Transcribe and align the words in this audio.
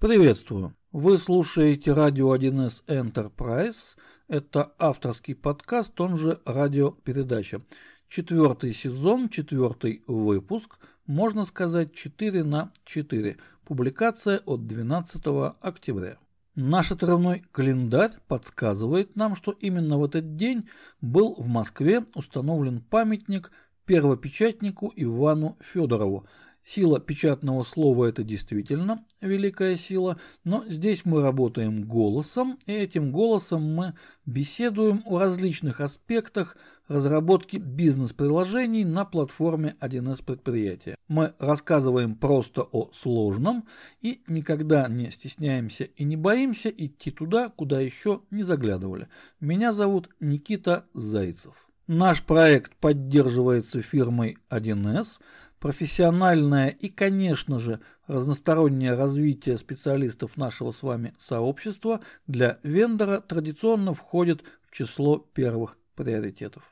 Приветствую! 0.00 0.74
Вы 0.92 1.18
слушаете 1.18 1.92
радио 1.92 2.34
1С 2.34 2.82
Enterprise. 2.86 3.96
Это 4.28 4.72
авторский 4.78 5.34
подкаст, 5.34 6.00
он 6.00 6.16
же 6.16 6.40
радиопередача. 6.46 7.60
Четвертый 8.08 8.72
сезон, 8.72 9.28
четвертый 9.28 10.02
выпуск, 10.06 10.78
можно 11.04 11.44
сказать 11.44 11.92
4 11.92 12.44
на 12.44 12.72
4. 12.86 13.36
Публикация 13.66 14.38
от 14.46 14.66
12 14.66 15.22
октября. 15.60 16.16
Наш 16.54 16.92
отрывной 16.92 17.44
календарь 17.52 18.12
подсказывает 18.26 19.16
нам, 19.16 19.36
что 19.36 19.52
именно 19.52 19.98
в 19.98 20.04
этот 20.04 20.34
день 20.34 20.66
был 21.02 21.34
в 21.34 21.46
Москве 21.46 22.06
установлен 22.14 22.80
памятник 22.80 23.50
первопечатнику 23.84 24.94
Ивану 24.96 25.58
Федорову– 25.60 26.26
Сила 26.64 27.00
печатного 27.00 27.64
слова– 27.64 28.04
это 28.08 28.22
действительно 28.22 29.04
великая 29.20 29.76
сила, 29.76 30.20
но 30.44 30.64
здесь 30.68 31.04
мы 31.04 31.22
работаем 31.22 31.84
голосом, 31.84 32.58
и 32.66 32.72
этим 32.72 33.10
голосом 33.10 33.62
мы 33.62 33.94
беседуем 34.26 35.02
о 35.06 35.18
различных 35.18 35.80
аспектах 35.80 36.56
разработки 36.86 37.56
бизнес-приложений 37.56 38.84
на 38.84 39.04
платформе 39.04 39.76
1С 39.80 40.22
предприятия. 40.24 40.96
Мы 41.08 41.34
рассказываем 41.38 42.14
просто 42.14 42.62
о 42.62 42.90
сложном 42.92 43.66
и 44.00 44.22
никогда 44.26 44.86
не 44.88 45.10
стесняемся 45.10 45.84
и 45.84 46.04
не 46.04 46.16
боимся 46.16 46.68
идти 46.68 47.10
туда, 47.10 47.48
куда 47.48 47.80
еще 47.80 48.22
не 48.30 48.42
заглядывали. 48.42 49.08
Меня 49.40 49.72
зовут 49.72 50.10
Никита 50.20 50.84
Зайцев. 50.92 51.54
Наш 51.86 52.22
проект 52.22 52.76
поддерживается 52.76 53.82
фирмой 53.82 54.38
1С– 54.50 55.18
профессиональное 55.60 56.68
и, 56.68 56.88
конечно 56.88 57.60
же, 57.60 57.80
разностороннее 58.06 58.94
развитие 58.94 59.58
специалистов 59.58 60.36
нашего 60.36 60.72
с 60.72 60.82
вами 60.82 61.14
сообщества 61.18 62.00
для 62.26 62.58
вендора 62.62 63.20
традиционно 63.20 63.94
входит 63.94 64.42
в 64.62 64.74
число 64.74 65.18
первых 65.18 65.78
приоритетов. 65.94 66.64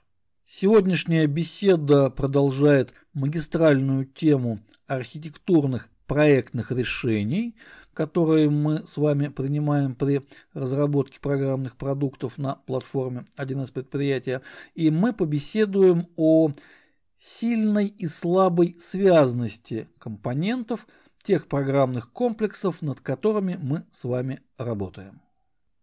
Сегодняшняя 0.47 1.27
беседа 1.27 2.11
продолжает 2.11 2.95
магистральную 3.13 4.07
тему 4.07 4.61
архитектурных 4.87 5.89
проектных 6.07 6.73
решений, 6.73 7.55
которые 7.93 8.49
мы 8.49 8.87
с 8.87 8.97
вами 8.97 9.29
принимаем 9.29 9.95
при 9.95 10.27
разработке 10.55 11.21
программных 11.21 11.77
продуктов 11.77 12.39
на 12.39 12.55
платформе 12.55 13.27
1С 13.37 13.71
предприятия, 13.71 14.41
и 14.75 14.91
мы 14.91 15.13
побеседуем 15.13 16.09
о 16.17 16.53
сильной 17.19 17.87
и 17.87 18.07
слабой 18.07 18.77
связности 18.81 19.89
компонентов 19.99 20.87
тех 21.23 21.49
программных 21.49 22.13
комплексов, 22.13 22.81
над 22.81 23.01
которыми 23.01 23.59
мы 23.61 23.85
с 23.93 24.05
вами 24.05 24.41
работаем. 24.57 25.21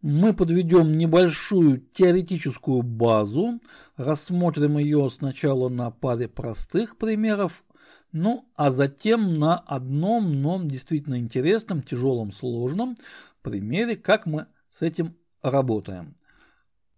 Мы 0.02 0.34
подведем 0.34 0.92
небольшую 0.92 1.80
теоретическую 1.80 2.84
базу, 2.84 3.60
рассмотрим 3.98 4.78
ее 4.78 5.10
сначала 5.10 5.68
на 5.68 5.90
паре 5.92 6.28
простых 6.28 6.98
примеров, 6.98 7.64
ну 8.12 8.48
а 8.56 8.72
затем 8.72 9.34
на 9.34 9.58
одном, 9.58 10.42
но 10.42 10.62
действительно 10.64 11.20
интересном, 11.20 11.82
тяжелом, 11.82 12.32
сложном 12.32 12.96
примере, 13.42 13.96
как 13.96 14.26
мы 14.26 14.48
с 14.72 14.82
этим 14.82 15.16
работаем. 15.42 16.16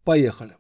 Поехали. 0.03 0.57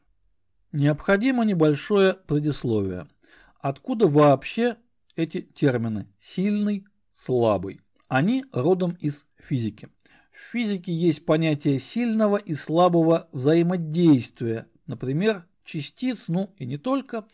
Необходимо 0.71 1.45
небольшое 1.45 2.13
предисловие– 2.13 3.07
Откуда 3.59 4.07
вообще 4.07 4.77
эти 5.15 5.41
термины 5.41 6.07
«сильный», 6.19 6.85
«слабый»? 7.13 7.81
Они 8.07 8.45
родом 8.51 8.97
из 8.99 9.25
физики. 9.37 9.89
В 10.31 10.51
физике 10.51 10.93
есть 10.93 11.25
понятие 11.25 11.79
сильного 11.79 12.37
и 12.37 12.53
слабого 12.53 13.27
взаимодействия, 13.31 14.67
например, 14.85 15.45
частиц, 15.65 16.25
ну 16.27 16.53
и 16.57 16.65
не 16.65 16.77
только. 16.77 17.25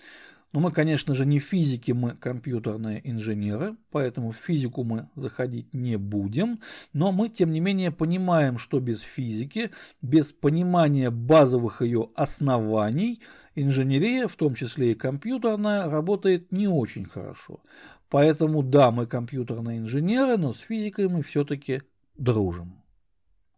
Но 0.54 0.60
мы, 0.60 0.72
конечно 0.72 1.16
же, 1.16 1.26
не 1.26 1.40
физики, 1.40 1.92
мы 1.92 2.12
компьютерные 2.12 3.02
инженеры, 3.10 3.76
поэтому 3.90 4.32
в 4.32 4.38
физику 4.38 4.84
мы 4.84 5.10
заходить 5.16 5.74
не 5.74 5.98
будем. 5.98 6.60
Но 6.94 7.12
мы, 7.12 7.30
тем 7.30 7.52
не 7.52 7.60
менее, 7.60 7.92
понимаем, 7.92 8.60
что 8.60 8.80
без 8.80 9.02
физики, 9.02 9.72
без 10.02 10.32
понимания 10.32 11.10
базовых 11.10 11.82
ее 11.82 12.10
оснований– 12.16 13.22
инженерия, 13.56 14.28
в 14.28 14.36
том 14.36 14.56
числе 14.56 14.92
и 14.92 14.96
компьютерная, 14.96 15.90
работает 15.90 16.52
не 16.52 16.68
очень 16.68 17.06
хорошо. 17.06 17.62
Поэтому 18.10 18.62
да, 18.62 18.92
мы 18.92 19.08
компьютерные 19.08 19.80
инженеры, 19.80 20.38
но 20.38 20.54
с 20.54 20.60
физикой 20.60 21.08
мы 21.08 21.24
все-таки 21.24 21.82
дружим. 22.18 22.82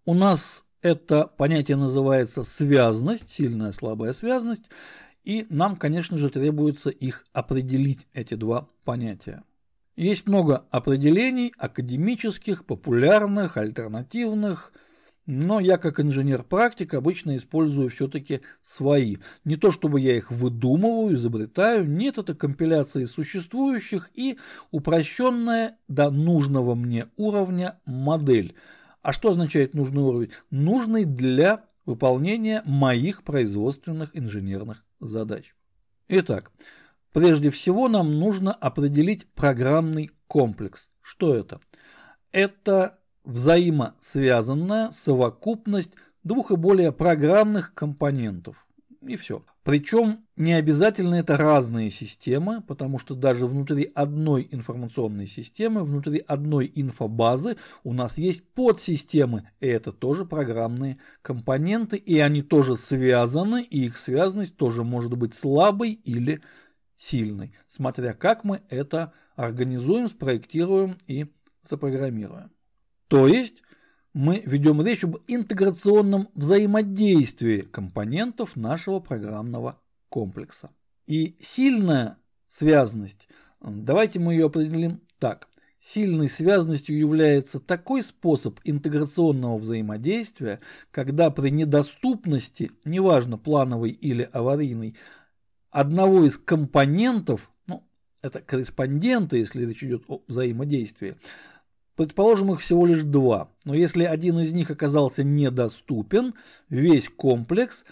У 0.06 0.14
нас 0.14 0.64
это 0.82 1.28
понятие 1.28 1.78
называется 1.78 2.44
связность, 2.44 3.30
сильная 3.30 3.72
слабая 3.72 4.14
связность, 4.14 4.64
и 5.24 5.48
нам, 5.50 5.76
конечно 5.76 6.18
же, 6.18 6.30
требуется 6.30 6.90
их 6.90 7.26
определить, 7.34 8.08
эти 8.14 8.36
два 8.36 8.70
понятия. 8.84 9.44
Есть 9.96 10.28
много 10.28 10.66
определений 10.72 11.54
академических, 11.58 12.66
популярных, 12.66 13.58
альтернативных– 13.58 14.74
но 15.26 15.60
я 15.60 15.78
как 15.78 16.00
инженер-практик 16.00 16.94
обычно 16.94 17.38
использую 17.38 17.90
все-таки 17.90 18.42
свои. 18.62 19.18
Не 19.44 19.56
то 19.56 19.72
чтобы 19.72 20.00
я 20.00 20.16
их 20.16 20.32
выдумываю, 20.32 21.16
изобретаю, 21.16 21.88
нет, 21.88 22.18
это 22.18 22.36
компиляции 22.36 23.06
существующих 23.06 24.10
и 24.14 24.38
упрощенная 24.72 25.78
до 25.88 26.12
нужного 26.12 26.76
мне 26.76 27.08
уровня 27.16 27.80
модель. 27.86 28.56
А 29.02 29.14
что 29.14 29.30
означает 29.30 29.74
нужный 29.74 30.04
уровень? 30.04 30.32
Нужный 30.50 31.06
для 31.06 31.66
выполнения 31.86 32.62
моих 32.66 33.24
производственных 33.24 34.18
инженерных 34.18 34.84
задач. 35.00 35.56
Итак, 36.08 36.52
прежде 37.14 37.50
всего 37.50 37.88
нам 37.88 38.20
нужно 38.20 38.54
определить 38.54 39.28
программный 39.34 40.12
комплекс. 40.28 40.90
Что 41.02 41.36
это? 41.36 41.60
Это 42.32 43.00
взаимосвязанная 43.26 44.92
совокупность 44.92 45.94
двух 46.24 46.52
и 46.52 46.56
более 46.56 46.92
программных 46.92 47.74
компонентов. 47.74 48.66
И 49.02 49.16
все. 49.18 49.44
Причем 49.64 50.26
не 50.36 50.54
обязательно 50.54 51.16
это 51.16 51.38
разные 51.38 51.90
системы, 51.90 52.62
потому 52.62 53.00
что 53.00 53.16
даже 53.16 53.48
внутри 53.48 53.92
одной 53.96 54.48
информационной 54.52 55.28
системы, 55.28 55.84
внутри 55.84 56.24
одной 56.28 56.72
инфобазы 56.74 57.58
у 57.84 57.94
нас 57.94 58.18
есть 58.18 58.48
подсистемы, 58.54 59.50
и 59.60 59.68
это 59.68 59.92
тоже 59.92 60.26
программные 60.26 60.98
компоненты, 61.22 61.98
и 61.98 62.20
они 62.20 62.44
тоже 62.44 62.76
связаны, 62.76 63.64
и 63.64 63.86
их 63.86 63.98
связанность 63.98 64.56
тоже 64.56 64.84
может 64.84 65.18
быть 65.18 65.34
слабой 65.34 65.94
или 65.94 66.42
сильной, 66.98 67.54
смотря 67.68 68.14
как 68.14 68.44
мы 68.44 68.62
это 68.70 69.14
организуем, 69.36 70.08
спроектируем 70.08 70.98
и 71.08 71.28
запрограммируем. 71.64 72.55
То 73.08 73.28
есть 73.28 73.62
мы 74.14 74.42
ведем 74.46 74.82
речь 74.82 75.04
об 75.04 75.18
интеграционном 75.28 76.30
взаимодействии 76.36 77.62
компонентов 77.62 78.56
нашего 78.56 79.00
программного 79.00 79.82
комплекса. 80.10 80.72
И 81.06 81.36
сильная 81.40 82.18
связность, 82.48 83.28
давайте 83.62 84.20
мы 84.20 84.34
ее 84.34 84.46
определим 84.46 85.02
так. 85.20 85.50
Сильной 85.82 86.30
связностью 86.30 86.98
является 86.98 87.60
такой 87.60 88.02
способ 88.02 88.60
интеграционного 88.64 89.60
взаимодействия, 89.60 90.60
когда 90.90 91.30
при 91.30 91.50
недоступности, 91.50 92.72
неважно 92.86 93.38
плановой 93.38 93.92
или 93.92 94.28
аварийной, 94.32 94.96
одного 95.70 96.26
из 96.26 96.40
компонентов, 96.40 97.52
ну, 97.68 97.84
это 98.24 98.42
корреспонденты, 98.42 99.38
если 99.38 99.64
речь 99.64 99.84
идет 99.84 100.06
о 100.08 100.24
взаимодействии, 100.28 101.18
Предположим, 101.96 102.52
их 102.52 102.60
всего 102.60 102.86
лишь 102.86 103.04
два, 103.04 103.50
но 103.64 103.74
если 103.74 104.04
один 104.04 104.38
из 104.40 104.52
них 104.52 104.70
оказался 104.70 105.24
недоступен, 105.24 106.34
весь 106.70 107.08
комплекс, 107.08 107.86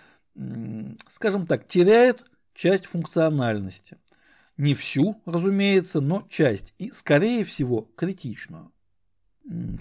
скажем 1.08 1.48
так, 1.48 1.68
теряет 1.68 2.26
часть 2.54 2.86
функциональности. 2.86 3.98
Не 4.58 4.76
всю, 4.76 5.22
разумеется, 5.26 6.02
но 6.02 6.28
часть, 6.30 6.74
и, 6.78 6.92
скорее 6.92 7.46
всего, 7.46 7.90
критичную. 7.96 8.72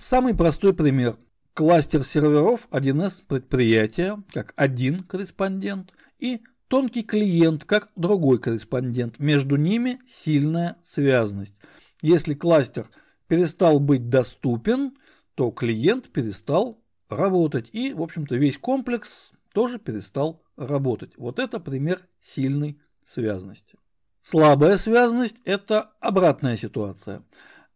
Самый 0.00 0.34
простой 0.34 0.72
пример. 0.72 1.16
Кластер 1.52 2.04
серверов 2.04 2.69
1С 2.70 3.22
предприятия, 3.26 4.22
как 4.32 4.54
один 4.56 5.02
корреспондент, 5.02 5.92
и 6.19 6.40
тонкий 6.69 7.02
клиент, 7.02 7.64
как 7.64 7.90
другой 7.96 8.38
корреспондент. 8.38 9.19
Между 9.19 9.56
ними 9.56 9.98
сильная 10.06 10.76
связность. 10.84 11.54
Если 12.00 12.34
кластер– 12.34 12.88
перестал 13.32 13.81
быть 13.81 14.11
доступен, 14.11 14.93
то 15.37 15.50
клиент 15.52 16.12
перестал 16.12 16.82
работать. 17.08 17.70
И, 17.73 17.94
в 17.94 18.02
общем-то, 18.02 18.37
весь 18.37 18.58
комплекс 18.58 19.32
тоже 19.55 19.79
перестал 19.79 20.43
работать. 20.58 21.17
Вот 21.17 21.38
это 21.38 21.58
пример 21.58 22.02
сильной 22.20 22.79
связности. 23.06 23.79
Слабая 24.20 24.76
связность– 24.76 25.37
это 25.46 25.93
обратная 25.99 26.58
ситуация. 26.58 27.23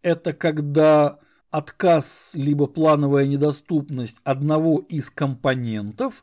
Это 0.02 0.34
когда 0.34 1.20
отказ 1.50 2.32
либо 2.34 2.66
плановая 2.66 3.26
недоступность 3.26 4.18
одного 4.24 4.80
из 4.80 5.08
компонентов, 5.08 6.22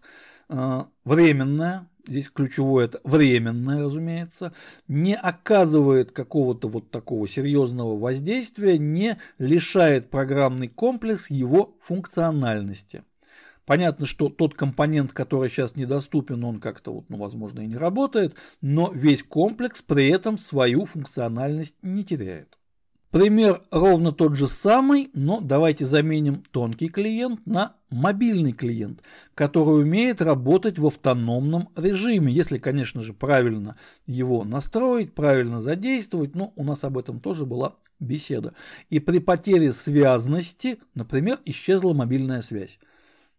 э, 0.50 0.82
временная, 1.06 1.90
здесь 2.06 2.30
ключевое 2.30 2.86
это 2.86 3.00
временное, 3.04 3.86
разумеется, 3.86 4.54
не 4.88 5.16
оказывает 5.16 6.12
какого-то 6.12 6.68
вот 6.68 6.92
такого 6.92 7.28
серьезного 7.28 7.98
воздействия, 7.98 8.78
не 8.78 9.18
лишает 9.38 10.10
программный 10.10 10.68
комплекс 10.68 11.30
его 11.30 11.76
функциональности. 11.82 13.04
Понятно, 13.66 14.06
что 14.06 14.28
тот 14.28 14.56
компонент, 14.56 15.14
который 15.14 15.50
сейчас 15.50 15.76
недоступен, 15.76 16.44
он 16.44 16.60
как-то, 16.60 16.94
вот, 16.94 17.10
ну, 17.10 17.18
возможно, 17.18 17.62
и 17.62 17.68
не 17.68 17.78
работает, 17.78 18.36
но 18.62 18.92
весь 18.92 19.24
комплекс 19.24 19.82
при 19.82 20.10
этом 20.10 20.38
свою 20.38 20.86
функциональность 20.86 21.76
не 21.82 22.04
теряет. 22.04 22.58
Пример 23.14 23.62
ровно 23.70 24.12
тот 24.12 24.36
же 24.36 24.48
самый, 24.48 25.12
но 25.14 25.40
давайте 25.40 25.86
заменим 25.86 26.42
тонкий 26.50 26.90
клиент 26.90 27.46
на 27.46 27.76
мобильный 27.92 28.54
клиент, 28.54 29.04
который 29.36 29.84
умеет 29.84 30.20
работать 30.20 30.80
в 30.80 30.88
автономном 30.88 31.70
режиме, 31.76 32.34
если, 32.34 32.58
конечно 32.58 33.04
же, 33.04 33.14
правильно 33.14 33.76
его 34.08 34.44
настроить, 34.44 35.14
правильно 35.14 35.62
задействовать, 35.62 36.34
но 36.34 36.54
у 36.56 36.64
нас 36.64 36.84
об 36.84 36.98
этом 36.98 37.20
тоже 37.20 37.46
была 37.46 37.76
беседа. 38.00 38.56
И 38.90 39.00
при 39.00 39.20
потере 39.20 39.74
связности, 39.74 40.80
например, 40.96 41.38
исчезла 41.46 41.94
мобильная 41.94 42.42
связь. 42.42 42.80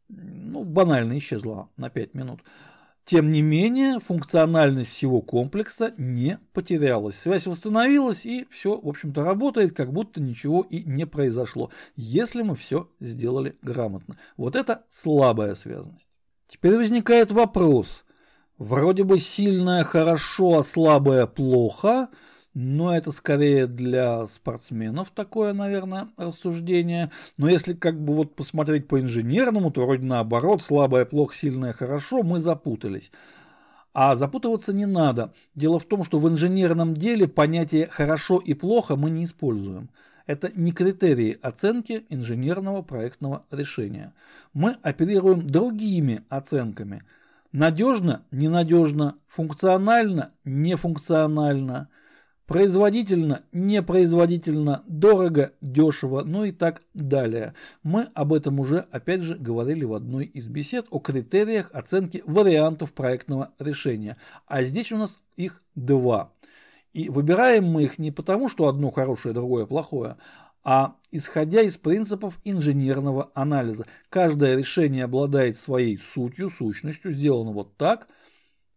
Ну, 0.08 0.62
банально 0.62 1.18
исчезла 1.18 1.68
на 1.76 1.90
5 1.90 2.14
минут. 2.14 2.42
Тем 3.04 3.30
не 3.30 3.42
менее, 3.42 4.00
функциональность 4.00 4.90
всего 4.90 5.20
комплекса 5.20 5.92
не 5.98 6.38
потерялась. 6.54 7.16
Связь 7.16 7.46
восстановилась 7.46 8.24
и 8.24 8.46
все, 8.50 8.80
в 8.80 8.88
общем-то, 8.88 9.22
работает, 9.22 9.76
как 9.76 9.92
будто 9.92 10.22
ничего 10.22 10.62
и 10.62 10.82
не 10.84 11.04
произошло, 11.04 11.70
если 11.96 12.40
мы 12.40 12.56
все 12.56 12.88
сделали 13.00 13.56
грамотно. 13.60 14.18
Вот 14.38 14.56
это 14.56 14.84
слабая 14.88 15.54
связность. 15.54 16.08
Теперь 16.48 16.76
возникает 16.76 17.30
вопрос. 17.30 18.04
Вроде 18.56 19.04
бы 19.04 19.18
сильная 19.18 19.84
хорошо, 19.84 20.60
а 20.60 20.64
слабая 20.64 21.26
плохо– 21.26 22.08
но 22.54 22.96
это 22.96 23.10
скорее 23.10 23.66
для 23.66 24.26
спортсменов 24.28 25.10
такое, 25.10 25.52
наверное, 25.52 26.08
рассуждение. 26.16 27.10
Но 27.36 27.48
если 27.48 27.74
как 27.74 28.00
бы 28.00 28.14
вот 28.14 28.36
посмотреть 28.36 28.86
по 28.86 29.00
инженерному, 29.00 29.72
то 29.72 29.84
вроде 29.84 30.04
наоборот, 30.04 30.62
слабое, 30.62 31.04
плохо, 31.04 31.34
сильное, 31.34 31.72
хорошо, 31.72 32.22
мы 32.22 32.38
запутались. 32.38 33.10
А 33.92 34.14
запутываться 34.14 34.72
не 34.72 34.86
надо. 34.86 35.32
Дело 35.54 35.78
в 35.80 35.84
том, 35.84 36.04
что 36.04 36.18
в 36.18 36.28
инженерном 36.28 36.94
деле 36.94 37.28
понятие 37.28 37.88
«хорошо» 37.88 38.38
и 38.38 38.54
«плохо» 38.54 38.96
мы 38.96 39.10
не 39.10 39.24
используем. 39.24 39.90
Это 40.26 40.50
не 40.54 40.72
критерии 40.72 41.38
оценки 41.42 42.04
инженерного 42.08 42.82
проектного 42.82 43.44
решения. 43.50 44.12
Мы 44.52 44.76
оперируем 44.82 45.46
другими 45.46 46.22
оценками. 46.28 47.02
Надежно, 47.52 48.22
ненадежно, 48.30 49.16
функционально, 49.26 50.30
нефункционально– 50.44 51.88
Производительно, 52.46 53.42
непроизводительно, 53.52 54.82
дорого, 54.86 55.52
дешево, 55.62 56.24
ну 56.26 56.44
и 56.44 56.52
так 56.52 56.82
далее. 56.92 57.54
Мы 57.82 58.08
об 58.14 58.34
этом 58.34 58.60
уже, 58.60 58.80
опять 58.90 59.22
же, 59.22 59.36
говорили 59.36 59.84
в 59.84 59.94
одной 59.94 60.26
из 60.26 60.48
бесед 60.48 60.84
о 60.90 60.98
критериях 60.98 61.70
оценки 61.72 62.22
вариантов 62.26 62.92
проектного 62.92 63.52
решения. 63.58 64.18
А 64.46 64.62
здесь 64.62 64.92
у 64.92 64.98
нас 64.98 65.20
их 65.36 65.62
два. 65.74 66.32
И 66.92 67.08
выбираем 67.08 67.64
мы 67.64 67.84
их 67.84 67.98
не 67.98 68.10
потому, 68.10 68.50
что 68.50 68.68
одно 68.68 68.90
хорошее, 68.90 69.32
другое 69.32 69.64
плохое, 69.64 70.18
а 70.62 70.96
исходя 71.10 71.62
из 71.62 71.78
принципов 71.78 72.38
инженерного 72.44 73.30
анализа. 73.34 73.86
Каждое 74.10 74.58
решение 74.58 75.04
обладает 75.04 75.56
своей 75.56 75.98
сутью, 75.98 76.50
сущностью, 76.50 77.12
сделано 77.12 77.52
вот 77.52 77.78
так– 77.78 78.06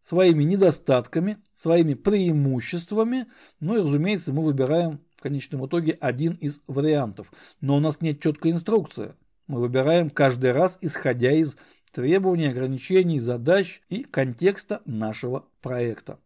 своими 0.08 0.44
недостатками, 0.44 1.38
своими 1.56 1.94
преимуществами. 1.94 3.26
Ну 3.60 3.76
и, 3.76 3.82
разумеется, 3.82 4.32
мы 4.32 4.44
выбираем 4.44 5.02
в 5.18 5.22
конечном 5.22 5.66
итоге 5.66 5.98
один 6.00 6.34
из 6.34 6.62
вариантов. 6.66 7.30
Но 7.60 7.76
у 7.76 7.80
нас 7.82 8.00
нет 8.00 8.22
четкой 8.22 8.52
инструкции. 8.52 9.16
Мы 9.48 9.60
выбираем 9.60 10.10
каждый 10.10 10.54
раз, 10.54 10.78
исходя 10.80 11.32
из 11.34 11.58
требований, 11.92 12.48
ограничений, 12.48 13.20
задач 13.20 13.82
и 13.90 14.04
контекста 14.04 14.82
нашего 14.86 15.46
проекта. 15.62 16.20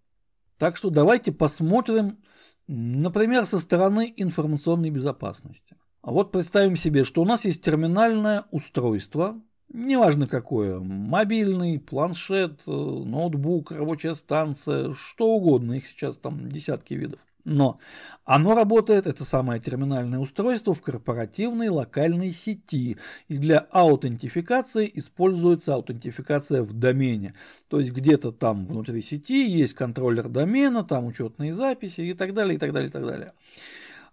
Так 0.60 0.78
что 0.78 0.92
давайте 0.92 1.31
посмотрим, 1.31 2.19
например, 2.68 3.48
со 3.48 3.57
стороны 3.57 4.13
информационной 4.16 4.92
безопасности. 4.92 5.75
А 6.04 6.12
вот 6.12 6.31
представим 6.31 6.75
себе, 6.75 7.04
что 7.04 7.24
у 7.24 7.25
нас 7.25 7.45
есть 7.45 7.63
терминальное 7.63 8.45
устройство, 8.51 9.42
Неважно 9.73 10.27
какое, 10.27 10.79
мобильный, 10.79 11.79
планшет, 11.79 12.59
э, 12.68 12.71
ноутбук, 12.71 13.71
рабочая 13.71 14.15
станция, 14.15 14.94
что 14.94 15.29
угодно, 15.35 15.73
их 15.73 15.88
сейчас 15.88 16.18
там 16.18 16.50
десятки 16.50 16.94
видов. 16.94 17.21
Но 17.45 17.79
оно 18.25 18.53
работает, 18.53 19.07
это 19.07 19.23
самое 19.23 19.62
терминальное 19.62 20.19
устройство, 20.19 20.73
в 20.73 20.81
корпоративной 20.81 21.69
локальной 21.69 22.33
сети. 22.33 22.97
И 23.29 23.38
для 23.38 23.59
аутентификации 23.59 24.91
используется 24.94 25.73
аутентификация 25.73 26.63
в 26.63 26.73
домене. 26.73 27.33
То 27.69 27.79
есть 27.79 27.94
где-то 27.94 28.33
там 28.33 28.65
внутри 28.65 29.01
сети 29.01 29.50
есть 29.50 29.73
контроллер 29.73 30.27
домена, 30.27 30.83
там 30.83 31.06
учетные 31.06 31.53
записи 31.53 32.01
и 32.01 32.13
так 32.13 32.33
далее, 32.33 32.56
и 32.56 32.59
так 32.59 32.73
далее, 32.73 32.89
и 32.89 32.91
так 32.91 33.07
далее. 33.07 33.31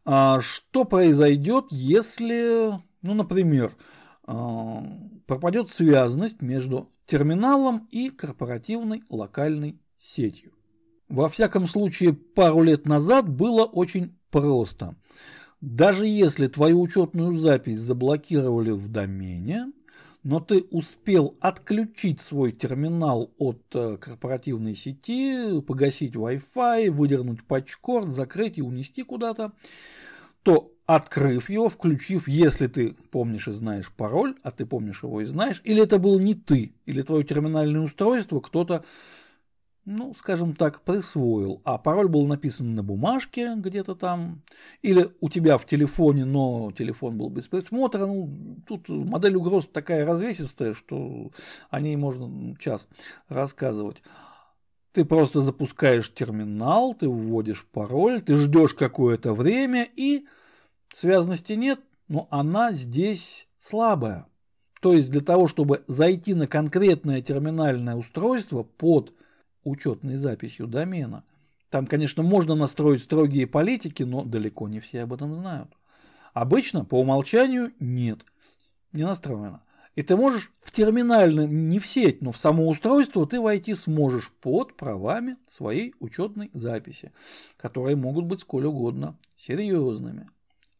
А 0.05 0.41
что 0.41 0.85
произойдет, 0.85 1.67
если, 1.71 2.81
ну, 3.03 3.15
например, 3.15 3.73
пропадет 5.27 5.71
связность 5.71 6.43
между 6.43 6.91
терминалом 7.07 7.89
и 7.91 8.11
корпоративной 8.11 9.03
локальной 9.09 9.81
сетью. 9.99 10.53
Во 11.09 11.29
всяком 11.31 11.67
случае, 11.67 12.13
пару 12.13 12.63
лет 12.63 12.87
назад 12.87 13.29
было 13.29 13.65
очень 13.65 14.19
просто. 14.31 14.97
Даже 15.61 16.07
если 16.07 16.47
твою 16.47 16.81
учетную 16.81 17.37
запись 17.37 17.81
заблокировали 17.81 18.71
в 18.71 18.89
домене, 18.89 19.73
но 20.23 20.41
ты 20.41 20.61
успел 20.71 21.37
отключить 21.41 22.21
свой 22.21 22.53
терминал 22.53 23.33
от 23.39 23.63
э, 23.75 23.97
корпоративной 23.97 24.75
сети, 24.75 25.61
погасить 25.63 26.15
Wi-Fi, 26.15 26.91
выдернуть 26.91 27.45
патчкорд, 27.45 28.13
закрыть 28.13 28.59
и 28.59 28.63
унести 28.63 29.03
куда-то, 29.03 29.53
то 30.43 30.73
открыв 30.89 31.51
его, 31.51 31.69
включив, 31.69 32.27
если 32.29 32.67
ты 32.67 32.97
помнишь 33.11 33.47
и 33.47 33.53
знаешь 33.53 33.93
пароль, 33.95 34.35
а 34.43 34.51
ты 34.51 34.65
помнишь 34.65 35.03
его 35.03 35.21
и 35.21 35.27
знаешь, 35.27 35.61
или 35.65 35.83
это 35.83 35.99
был 35.99 36.19
не 36.19 36.35
ты, 36.35 36.73
или 36.87 37.03
твое 37.03 37.25
терминальное 37.25 37.83
устройство 37.83 38.41
кто-то, 38.41 38.87
ну, 39.85 40.15
скажем 40.15 40.55
так, 40.55 40.81
присвоил, 40.81 41.61
а 41.65 41.77
пароль 41.77 42.09
был 42.09 42.27
написан 42.27 42.75
на 42.75 42.83
бумажке 42.83 43.55
где-то 43.55 43.97
там, 43.97 44.41
или 44.81 45.11
у 45.21 45.29
тебя 45.29 45.59
в 45.59 45.67
телефоне, 45.67 46.25
но 46.25 46.73
телефон 46.73 47.19
был 47.19 47.29
без 47.29 47.49
присмотра, 47.49 48.07
ну, 48.07 48.57
тут 48.67 48.89
модель 48.89 49.37
угроз 49.37 49.69
такая 49.71 50.07
развесистая, 50.07 50.73
что 50.73 51.33
о 51.69 51.81
ней 51.83 51.97
можно 51.97 52.57
час 52.57 52.89
рассказывать. 53.29 53.99
Ты 54.93 55.05
просто 55.05 55.43
запускаешь 55.43 56.11
терминал, 56.15 56.95
ты 56.95 57.11
вводишь 57.11 57.67
пароль, 57.73 58.23
ты 58.23 58.39
ждешь 58.39 58.73
какое-то 58.73 59.35
время 59.35 59.87
и 59.95 60.25
Связности 60.95 61.53
нет, 61.53 61.81
но 62.09 62.29
она 62.31 62.73
здесь 62.73 63.47
слабая. 63.61 64.27
То 64.81 64.93
есть 64.93 65.11
для 65.11 65.21
того, 65.21 65.49
чтобы 65.49 65.85
зайти 65.87 66.35
на 66.35 66.47
конкретное 66.47 67.21
терминальное 67.21 67.97
устройство 67.97 68.63
под 68.63 69.13
учетной 69.65 70.17
записью 70.17 70.67
домена, 70.67 71.25
там, 71.71 71.87
конечно, 71.87 72.23
можно 72.23 72.55
настроить 72.55 73.03
строгие 73.03 73.47
политики, 73.47 74.03
но 74.03 74.25
далеко 74.25 74.69
не 74.69 74.81
все 74.81 75.03
об 75.03 75.13
этом 75.13 75.35
знают. 75.35 75.71
Обычно 76.33 76.85
по 76.85 77.01
умолчанию 77.01 77.73
нет, 77.81 78.21
не 78.93 79.05
настроено. 79.05 79.63
И 79.97 80.03
ты 80.03 80.17
можешь 80.17 80.53
в 80.61 80.71
терминальный, 80.71 81.49
не 81.49 81.81
в 81.81 81.87
сеть, 81.87 82.23
но 82.23 82.31
в 82.31 82.39
само 82.39 82.69
устройство 82.69 83.27
ты 83.27 83.41
войти 83.41 83.75
сможешь 83.75 84.31
под 84.41 84.77
правами 84.77 85.37
своей 85.49 85.93
учетной 85.99 86.51
записи, 86.55 87.11
которые 87.57 87.97
могут 87.97 88.25
быть 88.25 88.43
сколь 88.43 88.67
угодно 88.67 89.19
серьезными. 89.37 90.31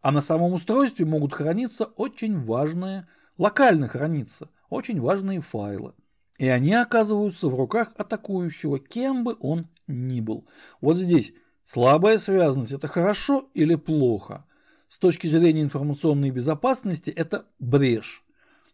А 0.01 0.13
на 0.13 0.21
самом 0.23 0.53
устройстве 0.53 1.05
могут 1.05 1.35
храниться 1.35 1.85
очень 1.85 2.41
важные, 2.41 3.09
локально 3.37 3.89
храниться, 3.89 4.49
очень 4.71 5.01
важные 5.01 5.41
файлы. 5.41 5.95
И 6.39 6.47
они 6.47 6.73
оказываются 6.73 7.49
в 7.49 7.57
руках 7.57 7.93
атакующего, 7.97 8.79
кем 8.79 9.25
бы 9.25 9.37
он 9.41 9.67
ни 9.89 10.21
был. 10.21 10.47
Вот 10.81 10.97
здесь 10.97 11.33
слабая 11.65 12.19
связанность– 12.19 12.71
это 12.73 12.87
хорошо 12.87 13.51
или 13.55 13.75
плохо? 13.75 14.45
С 14.89 14.99
точки 14.99 15.27
зрения 15.27 15.63
информационной 15.63 16.31
безопасности 16.31 17.11
это 17.11 17.47
брешь. 17.59 18.25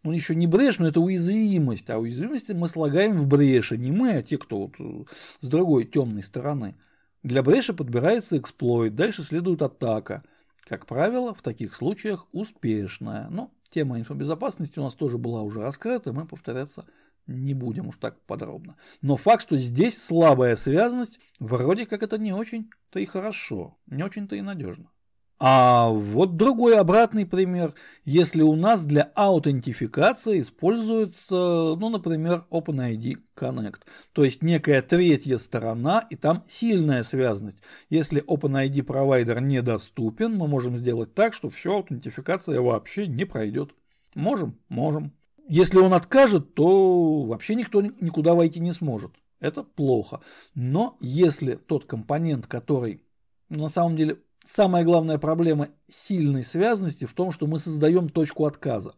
Ну, 0.03 0.11
еще 0.11 0.35
не 0.35 0.45
брешь, 0.45 0.77
но 0.77 0.87
это 0.87 1.01
уязвимость. 1.01 1.89
А 1.89 1.97
уязвимости 1.97 2.51
мы 2.51 2.67
слагаем 2.67 3.17
в 3.17 3.27
бреши. 3.27 3.75
Не 3.77 3.91
мы, 3.91 4.11
а 4.11 4.23
те, 4.23 4.37
кто 4.37 4.59
вот 4.59 4.75
э, 4.79 5.05
с 5.41 5.47
другой 5.47 5.85
темной 5.85 6.21
стороны. 6.21 6.75
Для 7.23 7.41
бреши 7.41 7.73
подбирается 7.73 8.37
эксплойт, 8.37 8.93
дальше 8.93 9.23
следует 9.23 9.63
атака– 9.63 10.23
Как 10.65 10.87
правило, 10.87 11.33
в 11.33 11.41
таких 11.41 11.75
случаях 11.75 12.27
успешная. 12.31 13.29
Но 13.29 13.51
тема 13.69 13.99
инфобезопасности 13.99 14.79
у 14.79 14.83
нас 14.83 14.95
тоже 14.95 15.17
была 15.17 15.43
уже 15.43 15.61
раскрыта, 15.61 16.11
мы 16.11 16.25
повторяться 16.25 16.85
не 17.27 17.53
будем 17.53 17.87
уж 17.87 17.97
так 17.97 18.19
подробно. 18.21 18.75
Но 19.01 19.15
факт, 19.15 19.43
что 19.43 19.57
здесь 19.57 20.01
слабая 20.01 20.55
связанность, 20.55 21.19
вроде 21.39 21.85
как 21.85 22.03
это 22.03 22.17
не 22.17 22.33
очень-то 22.33 22.99
и 22.99 23.05
хорошо, 23.05 23.77
не 23.87 24.03
очень-то 24.03 24.35
и 24.35 24.41
надежно. 24.41 24.91
А 25.37 25.89
вот 25.89 26.37
другой 26.37 26.77
обратный 26.79 27.25
пример. 27.25 27.73
Если 28.05 28.41
у 28.41 28.55
нас 28.55 28.85
для 28.85 29.11
аутентификации 29.15 30.39
используется, 30.39 31.75
ну, 31.77 31.89
например, 31.89 32.45
OpenID 32.51 33.17
Connect, 33.35 33.81
то 34.13 34.23
есть 34.23 34.41
некая 34.41 34.81
третья 34.81 35.37
сторона, 35.37 36.07
и 36.09 36.15
там 36.15 36.45
сильная 36.47 37.03
связанность. 37.03 37.57
Если 37.89 38.23
OpenID 38.23 38.83
провайдер 38.83 39.41
недоступен, 39.41 40.35
мы 40.35 40.47
можем 40.47 40.77
сделать 40.77 41.13
так, 41.13 41.33
что 41.33 41.49
все, 41.49 41.73
аутентификация 41.73 42.61
вообще 42.61 43.05
не 43.05 43.25
пройдет. 43.25 43.71
Можем? 44.13 44.57
Можем. 44.69 45.11
Если 45.49 45.77
он 45.79 45.93
откажет, 45.93 46.55
то 46.55 47.23
вообще 47.23 47.55
никто 47.55 47.81
никуда 47.81 48.35
войти 48.35 48.61
не 48.61 48.71
сможет. 48.71 49.11
Это 49.41 49.63
плохо. 49.63 50.21
Но 50.55 50.95
если 51.01 51.55
тот 51.55 51.85
компонент, 51.85 52.47
который 52.47 53.01
на 53.49 53.69
самом 53.69 53.95
деле 53.97 54.17
Самая 54.45 54.83
главная 54.83 55.17
проблема 55.17 55.69
сильной 55.89 56.43
связанности 56.43 57.05
в 57.05 57.13
том, 57.13 57.31
что 57.31 57.47
мы 57.47 57.59
создаем 57.59 58.09
точку 58.09 58.45
отказа. 58.45 58.93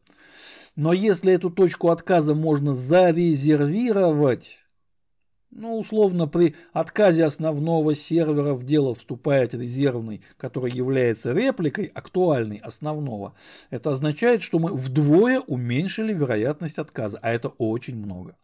Но 0.75 0.93
если 0.93 1.33
эту 1.33 1.49
точку 1.49 1.89
отказа 1.89 2.35
можно 2.35 2.75
зарезервировать, 2.75 4.59
ну, 5.49 5.79
условно, 5.79 6.27
при 6.27 6.55
отказе 6.73 7.23
основного 7.23 7.95
сервера 7.95 8.53
в 8.53 8.63
дело 8.63 8.93
вступает 8.93 9.53
резервный, 9.53 10.21
который 10.37 10.71
является 10.71 11.33
репликой 11.33 11.85
актуальной 11.85 12.57
основного. 12.57 13.33
Это 13.69 13.91
означает, 13.91 14.43
что 14.43 14.59
мы 14.59 14.73
вдвое 14.73 15.39
уменьшили 15.39 16.13
вероятность 16.13 16.77
отказа, 16.77 17.17
а 17.21 17.31
это 17.31 17.47
очень 17.47 17.95
много. 17.95 18.37